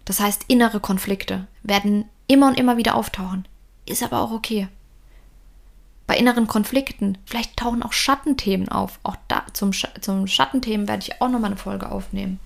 Das 0.05 0.21
heißt, 0.21 0.45
innere 0.49 0.81
Konflikte 0.81 1.47
werden 1.63 2.05
immer 2.27 2.49
und 2.49 2.59
immer 2.59 2.77
wieder 2.77 2.95
auftauchen. 2.95 3.47
Ist 3.87 4.03
aber 4.03 4.21
auch 4.21 4.31
okay. 4.31 4.69
Bei 6.07 6.17
inneren 6.17 6.47
Konflikten, 6.47 7.19
vielleicht 7.25 7.57
tauchen 7.57 7.83
auch 7.83 7.93
Schattenthemen 7.93 8.69
auf. 8.69 9.01
Auch 9.03 9.17
da 9.27 9.45
zum, 9.53 9.73
zum 9.73 10.27
Schattenthemen 10.27 10.87
werde 10.87 11.03
ich 11.03 11.21
auch 11.21 11.29
nochmal 11.29 11.51
eine 11.51 11.57
Folge 11.57 11.91
aufnehmen. 11.91 12.39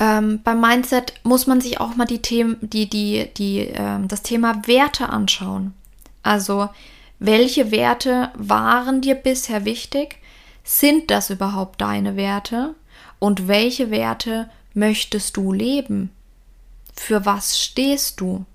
Ähm, 0.00 0.40
beim 0.42 0.62
Mindset 0.62 1.12
muss 1.24 1.46
man 1.46 1.60
sich 1.60 1.78
auch 1.78 1.94
mal 1.94 2.06
die 2.06 2.22
Themen, 2.22 2.56
die, 2.62 2.88
die, 2.88 3.28
die, 3.36 3.58
ähm, 3.74 4.08
das 4.08 4.22
Thema 4.22 4.66
Werte 4.66 5.10
anschauen. 5.10 5.74
Also, 6.22 6.70
welche 7.18 7.70
Werte 7.70 8.30
waren 8.34 9.02
dir 9.02 9.14
bisher 9.14 9.66
wichtig? 9.66 10.16
Sind 10.64 11.10
das 11.10 11.28
überhaupt 11.28 11.82
deine 11.82 12.16
Werte? 12.16 12.74
Und 13.18 13.46
welche 13.46 13.90
Werte 13.90 14.48
möchtest 14.72 15.36
du 15.36 15.52
leben? 15.52 16.10
Für 16.96 17.26
was 17.26 17.60
stehst 17.60 18.20
du? 18.20 18.46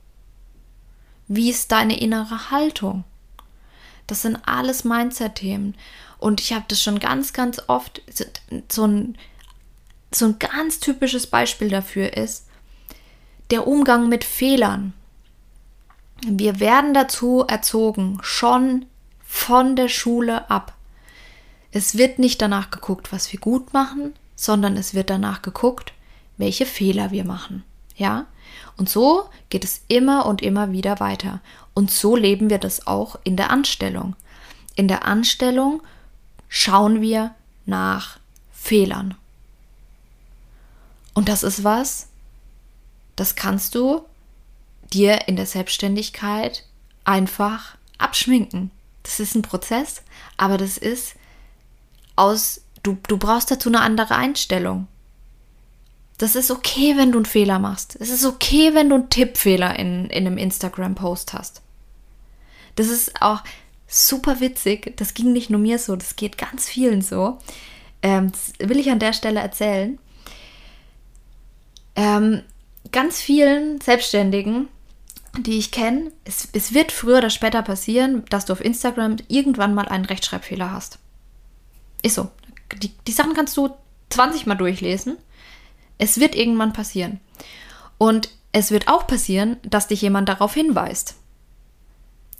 Wie 1.27 1.51
ist 1.51 1.71
deine 1.71 1.99
innere 1.99 2.49
Haltung? 2.49 3.03
Das 4.08 4.23
sind 4.23 4.39
alles 4.47 4.84
Mindset-Themen. 4.84 5.75
Und 6.17 6.41
ich 6.41 6.53
habe 6.53 6.65
das 6.67 6.81
schon 6.81 6.99
ganz, 6.99 7.34
ganz 7.34 7.62
oft, 7.67 8.01
so 8.71 8.86
ein 8.86 9.15
so 10.15 10.25
ein 10.25 10.39
ganz 10.39 10.80
typisches 10.80 11.28
Beispiel 11.28 11.69
dafür 11.69 12.15
ist 12.15 12.47
der 13.51 13.67
Umgang 13.67 14.10
mit 14.10 14.23
Fehlern. 14.23 14.93
Wir 16.25 16.60
werden 16.60 16.93
dazu 16.93 17.45
erzogen, 17.47 18.19
schon 18.21 18.86
von 19.25 19.75
der 19.75 19.89
Schule 19.89 20.49
ab. 20.49 20.73
Es 21.71 21.97
wird 21.97 22.19
nicht 22.19 22.41
danach 22.41 22.71
geguckt, 22.71 23.12
was 23.12 23.32
wir 23.32 23.39
gut 23.39 23.73
machen, 23.73 24.13
sondern 24.36 24.78
es 24.78 24.93
wird 24.93 25.10
danach 25.10 25.41
geguckt, 25.41 25.93
welche 26.38 26.65
Fehler 26.65 27.12
wir 27.12 27.25
machen. 27.25 27.63
Ja? 27.95 28.28
Und 28.78 28.89
so 28.89 29.30
geht 29.49 29.63
es 29.63 29.84
immer 29.88 30.25
und 30.25 30.41
immer 30.41 30.71
wieder 30.71 30.99
weiter. 30.99 31.41
Und 31.73 31.91
so 31.91 32.15
leben 32.15 32.49
wir 32.49 32.58
das 32.58 32.88
auch 32.88 33.17
in 33.23 33.36
der 33.36 33.49
Anstellung. 33.49 34.15
In 34.75 34.88
der 34.88 35.06
Anstellung 35.06 35.82
schauen 36.47 37.01
wir 37.01 37.36
nach 37.65 38.19
Fehlern. 38.51 39.15
Und 41.15 41.30
das 41.30 41.41
ist 41.41 41.63
was, 41.63 42.10
das 43.15 43.36
kannst 43.36 43.73
du 43.73 44.06
dir 44.93 45.28
in 45.28 45.38
der 45.38 45.47
Selbstständigkeit 45.47 46.65
einfach 47.06 47.78
abschminken. 47.97 48.69
Das 49.01 49.19
ist 49.19 49.34
ein 49.34 49.41
Prozess, 49.41 50.04
aber 50.38 50.58
das 50.58 50.78
ist 50.78 51.15
aus, 52.15 52.62
du, 52.84 52.97
du 53.08 53.17
brauchst 53.17 53.49
dazu 53.49 53.69
eine 53.69 53.80
andere 53.80 54.15
Einstellung. 54.15 54.88
Das 56.17 56.36
ist 56.36 56.51
okay, 56.51 56.95
wenn 56.97 57.12
du 57.12 57.19
einen 57.19 57.25
Fehler 57.25 57.60
machst. 57.60 57.97
Es 57.99 58.10
ist 58.10 58.25
okay, 58.25 58.73
wenn 58.73 58.89
du 58.89 58.95
einen 58.95 59.10
Tippfehler 59.10 59.78
in, 59.80 60.10
in 60.10 60.28
einem 60.28 60.38
Instagram-Post 60.38 61.34
hast. 61.34 61.62
Das 62.75 62.88
ist 62.88 63.21
auch 63.21 63.41
super 63.88 64.41
witzig. 64.41 64.97
Das 64.97 65.13
ging 65.13 65.32
nicht 65.32 65.49
nur 65.49 65.60
mir 65.60 65.80
so, 65.80 65.95
das 65.95 66.15
geht 66.15 66.38
ganz 66.38 66.67
vielen 66.67 67.01
so. 67.01 67.38
Ähm, 68.01 68.32
das 68.32 68.69
will 68.69 68.80
ich 68.80 68.91
an 68.91 68.99
der 68.99 69.13
Stelle 69.13 69.39
erzählen 69.39 69.97
ähm, 71.95 72.41
ganz 72.91 73.21
vielen 73.21 73.81
Selbstständigen, 73.81 74.67
die 75.38 75.58
ich 75.58 75.71
kenne, 75.71 76.12
es, 76.23 76.47
es 76.53 76.73
wird 76.73 76.91
früher 76.91 77.17
oder 77.17 77.29
später 77.29 77.62
passieren, 77.62 78.23
dass 78.29 78.45
du 78.45 78.53
auf 78.53 78.63
Instagram 78.63 79.17
irgendwann 79.27 79.73
mal 79.73 79.88
einen 79.88 80.05
Rechtschreibfehler 80.05 80.71
hast. 80.71 80.99
Ist 82.01 82.15
so. 82.15 82.29
Die, 82.81 82.91
die 83.08 83.12
Sachen 83.12 83.34
kannst 83.34 83.58
du 83.58 83.69
20 84.10 84.45
Mal 84.45 84.55
durchlesen. 84.55 85.17
Es 85.97 86.19
wird 86.19 86.36
irgendwann 86.36 86.73
passieren. 86.73 87.19
Und 87.97 88.29
es 88.51 88.71
wird 88.71 88.88
auch 88.88 89.08
passieren, 89.08 89.58
dass 89.63 89.88
dich 89.88 90.01
jemand 90.01 90.29
darauf 90.29 90.53
hinweist. 90.53 91.15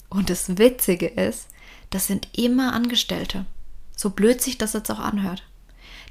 Und 0.10 0.30
das 0.30 0.58
Witzige 0.58 1.08
ist, 1.08 1.48
das 1.90 2.08
sind 2.08 2.28
immer 2.38 2.74
Angestellte. 2.74 3.46
So 3.96 4.10
blöd 4.10 4.42
sich 4.42 4.58
das 4.58 4.74
jetzt 4.74 4.90
auch 4.92 5.00
anhört. 5.00 5.44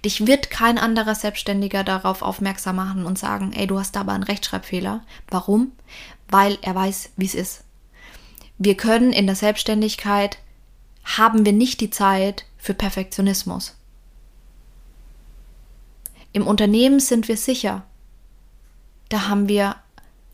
Dich 0.05 0.27
wird 0.27 0.51
kein 0.51 0.77
anderer 0.77 1.15
Selbstständiger 1.15 1.83
darauf 1.83 2.21
aufmerksam 2.21 2.77
machen 2.77 3.07
und 3.07 3.19
sagen, 3.19 3.53
ey, 3.55 3.67
du 3.67 3.79
hast 3.79 3.97
da 3.97 4.01
aber 4.01 4.13
einen 4.13 4.23
Rechtschreibfehler. 4.23 5.03
Warum? 5.29 5.73
Weil 6.29 6.59
er 6.61 6.75
weiß, 6.75 7.11
wie 7.17 7.25
es 7.25 7.35
ist. 7.35 7.65
Wir 8.59 8.77
können 8.77 9.13
in 9.13 9.27
der 9.27 9.35
Selbstständigkeit, 9.35 10.39
haben 11.05 11.47
wir 11.47 11.53
nicht 11.53 11.81
die 11.81 11.91
Zeit 11.91 12.45
für 12.59 12.75
Perfektionismus. 12.75 13.75
Im 16.33 16.47
Unternehmen 16.47 17.01
sind 17.01 17.29
wir 17.29 17.37
sicher. 17.37 17.85
Da 19.09 19.29
haben 19.29 19.49
wir 19.49 19.77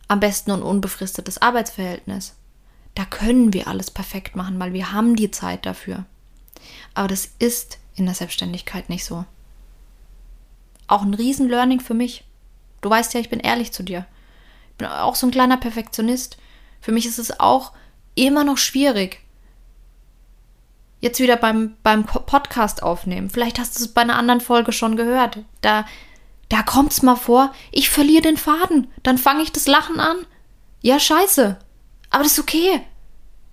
am 0.08 0.18
besten 0.18 0.50
ein 0.50 0.62
unbefristetes 0.62 1.42
Arbeitsverhältnis. 1.42 2.34
Da 2.96 3.04
können 3.04 3.52
wir 3.52 3.68
alles 3.68 3.90
perfekt 3.90 4.34
machen, 4.34 4.58
weil 4.58 4.72
wir 4.72 4.92
haben 4.92 5.14
die 5.14 5.30
Zeit 5.30 5.64
dafür. 5.64 6.06
Aber 6.94 7.08
das 7.08 7.28
ist 7.38 7.78
in 7.94 8.06
der 8.06 8.14
Selbstständigkeit 8.14 8.88
nicht 8.88 9.04
so 9.04 9.24
auch 10.90 11.02
ein 11.02 11.14
Riesen-Learning 11.14 11.80
für 11.80 11.94
mich. 11.94 12.24
Du 12.80 12.90
weißt 12.90 13.14
ja, 13.14 13.20
ich 13.20 13.30
bin 13.30 13.40
ehrlich 13.40 13.72
zu 13.72 13.82
dir. 13.82 14.06
Ich 14.72 14.76
bin 14.78 14.88
auch 14.88 15.14
so 15.14 15.26
ein 15.26 15.32
kleiner 15.32 15.56
Perfektionist. 15.56 16.38
Für 16.80 16.92
mich 16.92 17.06
ist 17.06 17.18
es 17.18 17.38
auch 17.40 17.72
immer 18.14 18.44
noch 18.44 18.58
schwierig. 18.58 19.20
Jetzt 21.00 21.20
wieder 21.20 21.36
beim, 21.36 21.76
beim 21.82 22.04
Podcast 22.04 22.82
aufnehmen. 22.82 23.30
Vielleicht 23.30 23.58
hast 23.58 23.78
du 23.78 23.84
es 23.84 23.88
bei 23.88 24.02
einer 24.02 24.16
anderen 24.16 24.40
Folge 24.40 24.72
schon 24.72 24.96
gehört. 24.96 25.38
Da, 25.62 25.86
da 26.48 26.62
kommt 26.62 26.92
es 26.92 27.02
mal 27.02 27.16
vor, 27.16 27.52
ich 27.72 27.88
verliere 27.88 28.22
den 28.22 28.36
Faden. 28.36 28.88
Dann 29.02 29.16
fange 29.16 29.42
ich 29.42 29.52
das 29.52 29.66
Lachen 29.66 30.00
an. 30.00 30.18
Ja, 30.82 30.98
scheiße. 30.98 31.58
Aber 32.10 32.22
das 32.22 32.32
ist 32.32 32.40
okay. 32.40 32.82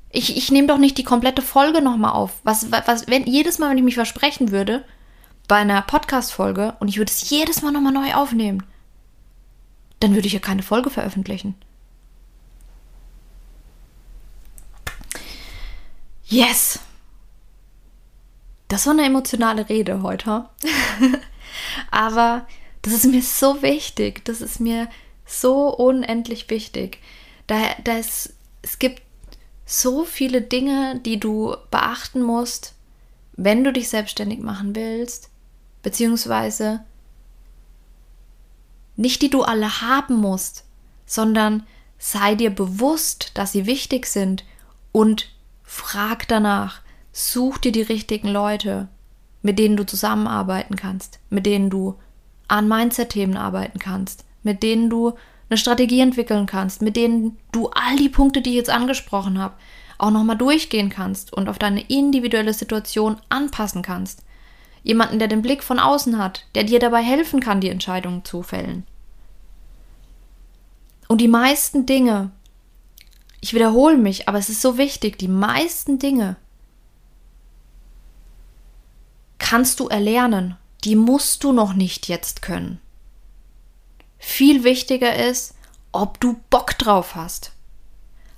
Ich, 0.10 0.36
ich 0.36 0.52
nehme 0.52 0.67
doch 0.67 0.78
nicht 0.78 0.97
die 0.97 1.04
komplette 1.04 1.41
Folge 1.41 1.82
nochmal 1.82 2.13
auf. 2.13 2.39
Was, 2.43 2.71
was, 2.71 3.08
wenn 3.08 3.26
jedes 3.26 3.60
Mal, 3.60 3.69
wenn 3.69 3.78
ich 3.78 3.84
mich 3.84 3.95
versprechen 3.95 4.52
würde, 4.52 4.84
bei 5.48 5.56
einer 5.58 5.82
Podcast-Folge 5.82 6.76
und 6.80 6.88
ich 6.88 6.98
würde 6.98 7.12
es 7.12 7.30
jedes 7.30 7.62
Mal 7.62 7.72
nochmal 7.72 7.94
neu 7.94 8.14
aufnehmen, 8.14 8.64
dann 10.00 10.14
würde 10.14 10.28
ich 10.28 10.34
ja 10.34 10.40
keine 10.40 10.64
Folge 10.64 10.90
veröffentlichen. 10.90 11.56
Yes! 16.26 16.80
Das 18.68 18.86
war 18.86 18.94
eine 18.94 19.06
emotionale 19.06 19.70
Rede 19.70 20.02
heute. 20.02 20.50
Aber 21.92 22.46
das 22.82 22.94
ist 22.94 23.06
mir 23.06 23.22
so 23.22 23.62
wichtig. 23.62 24.26
Das 24.26 24.42
ist 24.42 24.60
mir 24.60 24.90
so 25.26 25.70
unendlich 25.74 26.50
wichtig. 26.50 27.00
Da, 27.48 27.56
da 27.84 27.98
ist, 27.98 28.34
es 28.62 28.78
gibt 28.78 29.02
so 29.66 30.04
viele 30.04 30.42
Dinge, 30.42 31.00
die 31.00 31.20
du 31.20 31.56
beachten 31.72 32.22
musst, 32.22 32.74
wenn 33.34 33.64
du 33.64 33.72
dich 33.72 33.88
selbstständig 33.88 34.40
machen 34.40 34.76
willst, 34.76 35.30
beziehungsweise 35.84 36.82
nicht 38.96 39.22
die 39.22 39.30
du 39.30 39.44
alle 39.44 39.82
haben 39.82 40.16
musst, 40.16 40.66
sondern 41.06 41.66
sei 41.98 42.36
dir 42.36 42.50
bewusst, 42.50 43.32
dass 43.36 43.52
sie 43.52 43.66
wichtig 43.66 44.08
sind 44.08 44.44
und 44.92 45.30
frag 45.63 46.28
danach, 46.28 46.82
such 47.12 47.58
dir 47.60 47.72
die 47.72 47.82
richtigen 47.82 48.28
Leute, 48.28 48.88
mit 49.42 49.60
denen 49.60 49.78
du 49.78 49.86
zusammenarbeiten 49.86 50.76
kannst, 50.76 51.20
mit 51.30 51.46
denen 51.46 51.70
du 51.70 51.96
an 52.48 52.68
Mindset-Themen 52.68 53.38
arbeiten 53.38 53.80
kannst, 53.80 54.26
mit 54.44 54.63
denen 54.63 54.90
du 54.90 55.13
eine 55.50 55.58
Strategie 55.58 56.02
entwickeln 56.02 56.46
kannst, 56.46 56.82
mit 56.82 56.96
denen 56.96 57.38
du 57.52 57.70
all 57.70 57.96
die 57.98 58.10
Punkte, 58.10 58.42
die 58.42 58.52
ich 58.52 58.56
jetzt 58.58 58.70
angesprochen 58.70 59.40
habe, 59.40 59.56
auch 59.98 60.12
nochmal 60.12 60.38
durchgehen 60.38 60.90
kannst 60.90 61.34
und 61.34 61.50
auf 61.50 61.58
deine 61.58 61.82
individuelle 61.82 62.54
Situation 62.54 63.18
anpassen 63.30 63.82
kannst. 63.82 64.24
Jemanden, 64.88 65.19
der 65.19 65.28
den 65.28 65.41
Blick 65.41 65.63
von 65.63 65.80
außen 65.80 66.17
hat, 66.17 66.45
der 66.56 66.63
dir 66.63 66.80
dabei 66.80 67.04
helfen 67.04 67.41
kann, 67.41 67.60
die 67.60 67.67
Entscheidungen 67.67 68.23
zu 68.23 68.41
fällen. 68.41 68.88
Und 71.10 71.19
die 71.19 71.28
meisten 71.28 71.86
Dinge, 71.86 72.32
ich 73.41 73.54
wiederhole 73.54 73.97
mich, 73.97 74.30
aber 74.30 74.38
es 74.38 74.47
ist 74.47 74.62
so 74.62 74.78
wichtig, 74.78 75.19
die 75.19 75.28
meisten 75.28 76.00
Dinge 76.00 76.38
kannst 79.39 79.82
du 79.82 79.89
erlernen, 79.89 80.56
die 80.86 80.95
musst 80.95 81.43
du 81.43 81.52
noch 81.52 81.73
nicht 81.73 82.08
jetzt 82.08 82.41
können. 82.41 82.80
Viel 84.17 84.63
wichtiger 84.63 85.13
ist, 85.28 85.54
ob 85.91 86.17
du 86.21 86.39
Bock 86.50 86.78
drauf 86.78 87.13
hast. 87.13 87.52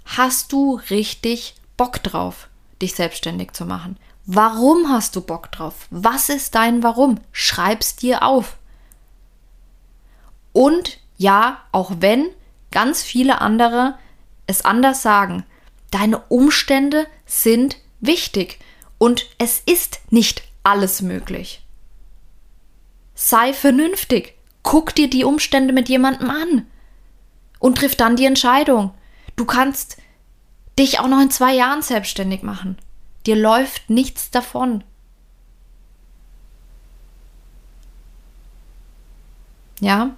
Hast 0.04 0.52
du 0.52 0.82
richtig 0.90 1.54
Bock 1.78 2.02
drauf, 2.02 2.50
dich 2.82 2.96
selbstständig 2.96 3.52
zu 3.52 3.68
machen? 3.68 3.98
Warum 4.32 4.90
hast 4.90 5.16
du 5.16 5.22
Bock 5.22 5.52
drauf? 5.52 5.88
Was 5.90 6.30
ist 6.30 6.54
dein 6.54 6.84
Warum? 6.84 7.20
Schreib's 7.32 7.96
dir 7.96 8.22
auf. 8.22 8.58
Und 10.54 11.00
ja, 11.18 11.64
auch 11.72 11.94
wenn 11.98 12.28
ganz 12.70 13.02
viele 13.02 13.42
andere 13.42 13.98
es 14.46 14.64
anders 14.64 15.02
sagen, 15.02 15.46
deine 15.90 16.20
Umstände 16.28 17.08
sind 17.26 17.78
wichtig 18.02 18.60
Und 19.00 19.26
es 19.40 19.64
ist 19.66 20.00
nicht 20.12 20.44
alles 20.62 21.02
möglich. 21.02 21.66
Sei 23.16 23.52
vernünftig. 23.52 24.36
Guck 24.62 24.94
dir 24.94 25.10
die 25.10 25.24
Umstände 25.24 25.74
mit 25.74 25.90
jemandem 25.90 26.30
an. 26.30 26.68
Und 27.58 27.80
triff 27.80 27.96
dann 27.96 28.16
die 28.16 28.26
Entscheidung. 28.26 28.94
Du 29.36 29.46
kannst 29.46 29.98
dich 30.78 31.00
auch 31.00 31.08
noch 31.08 31.20
in 31.20 31.32
zwei 31.32 31.56
Jahren 31.56 31.82
selbstständig 31.82 32.44
machen. 32.44 32.78
Dir 33.26 33.36
läuft 33.36 33.90
nichts 33.90 34.32
davon. 34.32 34.84
Ja? 39.80 40.16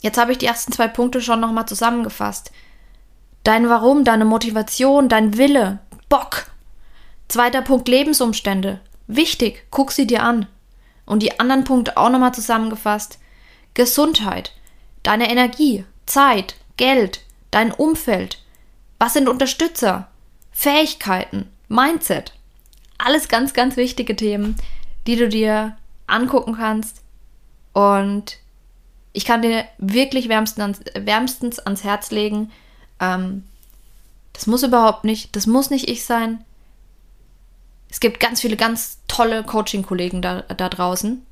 Jetzt 0.00 0.18
habe 0.18 0.32
ich 0.32 0.38
die 0.38 0.46
ersten 0.46 0.72
zwei 0.72 0.88
Punkte 0.88 1.20
schon 1.20 1.40
nochmal 1.40 1.66
zusammengefasst. 1.66 2.50
Dein 3.44 3.68
Warum, 3.68 4.04
deine 4.04 4.24
Motivation, 4.24 5.08
dein 5.08 5.36
Wille, 5.36 5.78
Bock. 6.08 6.46
Zweiter 7.28 7.62
Punkt 7.62 7.88
Lebensumstände. 7.88 8.80
Wichtig, 9.06 9.66
guck 9.70 9.92
sie 9.92 10.06
dir 10.06 10.22
an. 10.22 10.46
Und 11.06 11.22
die 11.22 11.40
anderen 11.40 11.64
Punkte 11.64 11.96
auch 11.96 12.10
nochmal 12.10 12.34
zusammengefasst. 12.34 13.18
Gesundheit, 13.74 14.52
deine 15.02 15.30
Energie, 15.30 15.84
Zeit, 16.06 16.56
Geld, 16.76 17.20
dein 17.50 17.72
Umfeld. 17.72 18.42
Was 18.98 19.14
sind 19.14 19.28
Unterstützer? 19.28 20.09
Fähigkeiten, 20.60 21.48
Mindset. 21.68 22.34
Alles 22.98 23.28
ganz, 23.28 23.54
ganz 23.54 23.78
wichtige 23.78 24.14
Themen, 24.14 24.56
die 25.06 25.16
du 25.16 25.26
dir 25.26 25.74
angucken 26.06 26.56
kannst. 26.56 27.00
Und 27.72 28.36
ich 29.14 29.24
kann 29.24 29.40
dir 29.40 29.64
wirklich 29.78 30.28
wärmstens 30.28 30.60
ans, 30.60 30.80
wärmstens 30.94 31.60
ans 31.60 31.82
Herz 31.82 32.10
legen, 32.10 32.52
ähm, 33.00 33.44
das 34.34 34.46
muss 34.46 34.62
überhaupt 34.62 35.04
nicht, 35.04 35.34
das 35.34 35.46
muss 35.46 35.70
nicht 35.70 35.88
ich 35.88 36.04
sein. 36.04 36.44
Es 37.88 37.98
gibt 37.98 38.20
ganz 38.20 38.42
viele 38.42 38.58
ganz 38.58 38.98
tolle 39.08 39.42
Coaching-Kollegen 39.42 40.20
da, 40.20 40.42
da 40.42 40.68
draußen, 40.68 41.24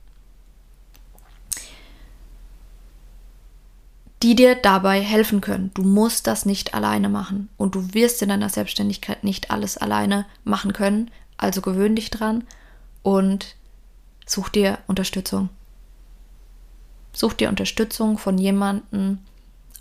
die 4.23 4.35
dir 4.35 4.55
dabei 4.57 5.01
helfen 5.01 5.41
können. 5.41 5.71
Du 5.75 5.83
musst 5.83 6.27
das 6.27 6.45
nicht 6.45 6.75
alleine 6.75 7.09
machen 7.09 7.49
und 7.57 7.75
du 7.75 7.95
wirst 7.95 8.21
in 8.23 8.29
deiner 8.29 8.49
Selbstständigkeit 8.49 9.23
nicht 9.25 9.51
alles 9.51 9.77
alleine 9.77 10.27
machen 10.45 10.73
können. 10.73 11.11
Also 11.37 11.61
gewöhn 11.61 11.95
dich 11.95 12.11
dran 12.11 12.45
und 13.03 13.55
such 14.27 14.49
dir 14.49 14.79
Unterstützung. 14.87 15.51
Such 17.13 17.35
dir 17.35 17.49
Unterstützung 17.49 18.19
von 18.19 18.39
jemandem 18.39 19.19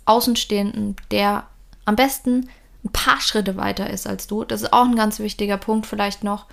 Außenstehenden, 0.04 0.96
der 1.10 1.46
am 1.84 1.96
besten 1.96 2.48
ein 2.84 2.92
paar 2.92 3.20
Schritte 3.20 3.56
weiter 3.56 3.90
ist 3.90 4.06
als 4.06 4.26
du. 4.26 4.44
Das 4.44 4.62
ist 4.62 4.72
auch 4.72 4.84
ein 4.84 4.96
ganz 4.96 5.18
wichtiger 5.18 5.56
Punkt 5.56 5.86
vielleicht 5.86 6.22
noch. 6.22 6.46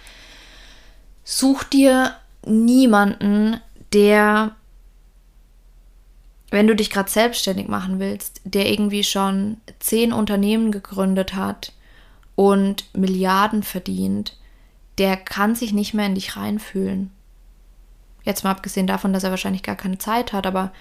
Such 1.24 1.64
dir 1.64 2.16
niemanden, 2.46 3.60
der, 3.94 4.56
wenn 6.56 6.68
du 6.68 6.76
dich 6.76 6.90
gerade 6.90 7.12
selbstständig 7.12 7.68
machen 7.68 8.00
willst, 8.00 8.40
der 8.46 8.72
irgendwie 8.72 9.04
schon 9.04 9.58
zehn 9.80 10.14
Unternehmen 10.14 10.72
gegründet 10.72 11.36
hat 11.36 11.74
und 12.36 12.86
Milliarden 12.96 13.62
verdient, 13.62 14.38
der 14.98 15.18
kann 15.18 15.54
sich 15.56 15.74
nicht 15.74 15.94
mehr 15.94 16.06
in 16.06 16.16
dich 16.16 16.38
reinfühlen. 16.38 17.12
Jetzt 18.24 18.46
mal 18.46 18.52
abgesehen 18.52 18.88
davon, 18.88 19.12
dass 19.12 19.26
er 19.26 19.32
wahrscheinlich 19.32 19.64
gar 19.64 19.76
keine 19.76 19.98
Zeit 19.98 20.32
hat, 20.32 20.48
aber 20.48 20.72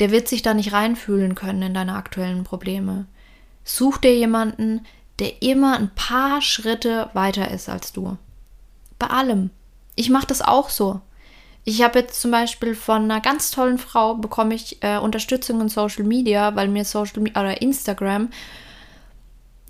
der 0.00 0.10
wird 0.10 0.26
sich 0.26 0.42
da 0.42 0.52
nicht 0.52 0.72
reinfühlen 0.72 1.36
können 1.36 1.62
in 1.62 1.74
deine 1.74 1.94
aktuellen 1.94 2.42
Probleme. 2.42 3.06
Such 3.62 3.98
dir 3.98 4.16
jemanden, 4.16 4.84
der 5.20 5.42
immer 5.42 5.78
ein 5.78 5.94
paar 5.94 6.42
Schritte 6.42 7.08
weiter 7.12 7.52
ist 7.52 7.68
als 7.68 7.92
du. 7.92 8.16
Bei 8.98 9.06
allem. 9.06 9.50
Ich 9.94 10.10
mache 10.10 10.26
das 10.26 10.42
auch 10.42 10.70
so. 10.70 11.00
Ich 11.64 11.82
habe 11.82 12.00
jetzt 12.00 12.20
zum 12.20 12.32
Beispiel 12.32 12.74
von 12.74 13.04
einer 13.04 13.20
ganz 13.20 13.50
tollen 13.52 13.78
Frau 13.78 14.16
bekomme 14.16 14.54
ich 14.54 14.82
äh, 14.82 14.98
Unterstützung 14.98 15.60
in 15.60 15.68
Social 15.68 16.04
Media, 16.04 16.56
weil 16.56 16.68
mir 16.68 16.84
Social 16.84 17.20
Media 17.20 17.40
oder 17.40 17.62
Instagram. 17.62 18.30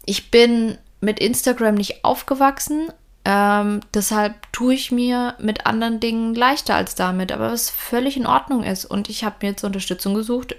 Ich 0.06 0.30
bin 0.30 0.78
mit 1.00 1.20
Instagram 1.20 1.74
nicht 1.74 2.04
aufgewachsen, 2.04 2.90
ähm, 3.24 3.80
deshalb 3.94 4.50
tue 4.52 4.74
ich 4.74 4.90
mir 4.90 5.36
mit 5.38 5.66
anderen 5.66 6.00
Dingen 6.00 6.34
leichter 6.34 6.74
als 6.74 6.94
damit, 6.94 7.30
aber 7.30 7.52
was 7.52 7.70
völlig 7.70 8.16
in 8.16 8.26
Ordnung 8.26 8.64
ist. 8.64 8.84
Und 8.84 9.08
ich 9.08 9.22
habe 9.22 9.36
mir 9.42 9.50
jetzt 9.50 9.64
Unterstützung 9.64 10.14
gesucht 10.14 10.56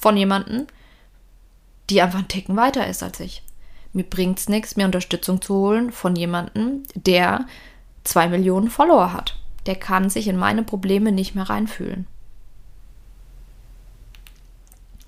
von 0.00 0.16
jemandem, 0.16 0.66
die 1.90 2.00
einfach 2.00 2.20
einen 2.20 2.28
Ticken 2.28 2.56
weiter 2.56 2.86
ist 2.86 3.02
als 3.02 3.20
ich. 3.20 3.42
Mir 3.92 4.04
bringt 4.04 4.38
es 4.38 4.48
nichts, 4.48 4.76
mir 4.76 4.86
Unterstützung 4.86 5.42
zu 5.42 5.54
holen 5.54 5.92
von 5.92 6.16
jemandem, 6.16 6.82
der 6.94 7.46
zwei 8.04 8.28
Millionen 8.28 8.70
Follower 8.70 9.12
hat. 9.12 9.38
Der 9.66 9.76
kann 9.76 10.10
sich 10.10 10.28
in 10.28 10.36
meine 10.36 10.62
Probleme 10.62 11.12
nicht 11.12 11.34
mehr 11.34 11.48
reinfühlen. 11.48 12.06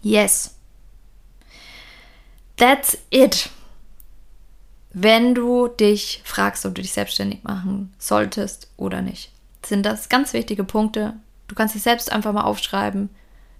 Yes. 0.03 0.55
That's 2.57 2.99
it. 3.11 3.51
Wenn 4.93 5.35
du 5.35 5.67
dich 5.67 6.23
fragst, 6.25 6.65
ob 6.67 6.75
du 6.75 6.83
dich 6.83 6.93
selbstständig 6.93 7.43
machen 7.43 7.93
solltest 7.99 8.69
oder 8.77 9.03
nicht, 9.03 9.33
sind 9.65 9.85
das 9.85 10.09
ganz 10.09 10.33
wichtige 10.33 10.63
Punkte. 10.63 11.15
Du 11.49 11.57
kannst 11.57 11.75
dich 11.75 11.83
selbst 11.83 12.13
einfach 12.13 12.33
mal 12.33 12.43
aufschreiben. 12.43 13.09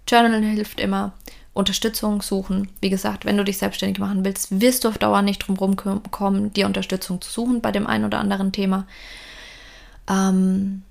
Journal 0.07 0.41
hilft 0.43 0.79
immer. 0.79 1.13
Unterstützung 1.53 2.21
suchen. 2.21 2.69
Wie 2.79 2.89
gesagt, 2.89 3.25
wenn 3.25 3.37
du 3.37 3.43
dich 3.43 3.57
selbstständig 3.57 3.99
machen 3.99 4.23
willst, 4.23 4.61
wirst 4.61 4.83
du 4.83 4.89
auf 4.89 4.97
Dauer 4.97 5.21
nicht 5.21 5.39
drum 5.39 5.57
kommen, 6.11 6.53
dir 6.53 6.67
Unterstützung 6.67 7.21
zu 7.21 7.31
suchen 7.31 7.61
bei 7.61 7.71
dem 7.71 7.87
einen 7.87 8.05
oder 8.05 8.19
anderen 8.19 8.51
Thema. 8.51 8.85
Ähm, 10.09 10.83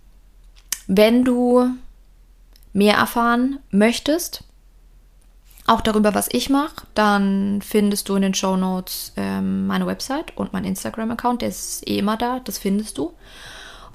wenn 0.86 1.24
du 1.24 1.70
mehr 2.72 2.96
erfahren 2.96 3.58
möchtest, 3.70 4.44
auch 5.66 5.80
darüber, 5.80 6.14
was 6.14 6.28
ich 6.30 6.50
mache, 6.50 6.86
dann 6.94 7.62
findest 7.62 8.08
du 8.08 8.16
in 8.16 8.22
den 8.22 8.34
Show 8.34 8.56
Notes 8.56 9.12
ähm, 9.16 9.66
meine 9.66 9.86
Website 9.86 10.36
und 10.36 10.52
mein 10.52 10.64
Instagram-Account. 10.64 11.40
Der 11.40 11.48
ist 11.48 11.88
eh 11.88 11.98
immer 11.98 12.18
da, 12.18 12.40
das 12.40 12.58
findest 12.58 12.98
du. 12.98 13.14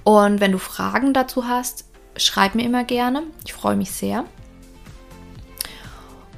Und 0.04 0.40
wenn 0.40 0.52
du 0.52 0.58
Fragen 0.58 1.14
dazu 1.14 1.48
hast, 1.48 1.86
schreib 2.18 2.56
mir 2.56 2.64
immer 2.66 2.84
gerne. 2.84 3.24
Ich 3.46 3.54
freue 3.54 3.76
mich 3.76 3.92
sehr. 3.92 4.26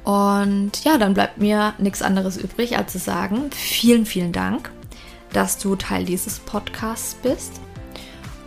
Und 0.04 0.84
ja, 0.84 0.98
dann 0.98 1.14
bleibt 1.14 1.38
mir 1.38 1.76
nichts 1.78 2.02
anderes 2.02 2.36
übrig, 2.36 2.78
als 2.78 2.92
zu 2.92 3.00
sagen, 3.00 3.52
vielen, 3.52 4.06
vielen 4.06 4.34
Dank, 4.34 4.72
dass 5.32 5.60
du 5.60 5.76
Teil 5.76 6.04
dieses 6.04 6.40
Podcasts 6.40 7.16
bist. 7.16 7.62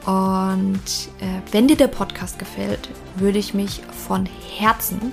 Und 0.06 1.08
äh, 1.20 1.40
wenn 1.52 1.66
dir 1.66 1.76
der 1.76 1.88
Podcast 1.88 2.38
gefällt, 2.38 2.88
würde 3.16 3.38
ich 3.38 3.54
mich 3.54 3.80
von 4.06 4.28
Herzen 4.58 5.12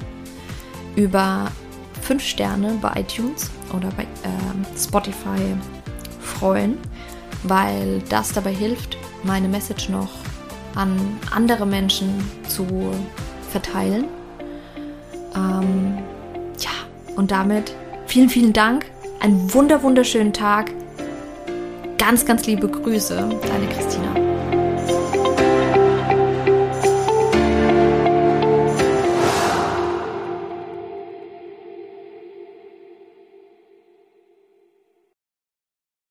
über 0.96 1.50
5 2.02 2.22
Sterne 2.24 2.78
bei 2.82 3.02
iTunes 3.02 3.50
oder 3.74 3.90
bei 3.96 4.04
äh, 4.04 4.78
Spotify 4.78 5.40
freuen, 6.20 6.78
weil 7.44 8.02
das 8.10 8.34
dabei 8.34 8.54
hilft, 8.54 8.98
meine 9.24 9.48
Message 9.48 9.90
noch 9.90 10.10
an 10.76 10.98
andere 11.34 11.66
Menschen 11.66 12.10
zu 12.48 12.66
verteilen. 13.50 14.06
Ähm, 15.36 15.98
und 17.16 17.32
damit 17.32 17.76
vielen, 18.08 18.30
vielen 18.30 18.54
Dank. 18.54 18.86
Einen 19.20 19.54
wunder, 19.54 19.84
wunderschönen 19.84 20.34
Tag. 20.34 20.72
Ganz, 21.98 22.26
ganz 22.26 22.46
liebe 22.48 22.68
Grüße, 22.68 23.16
deine 23.16 23.68
Christina. 23.68 24.11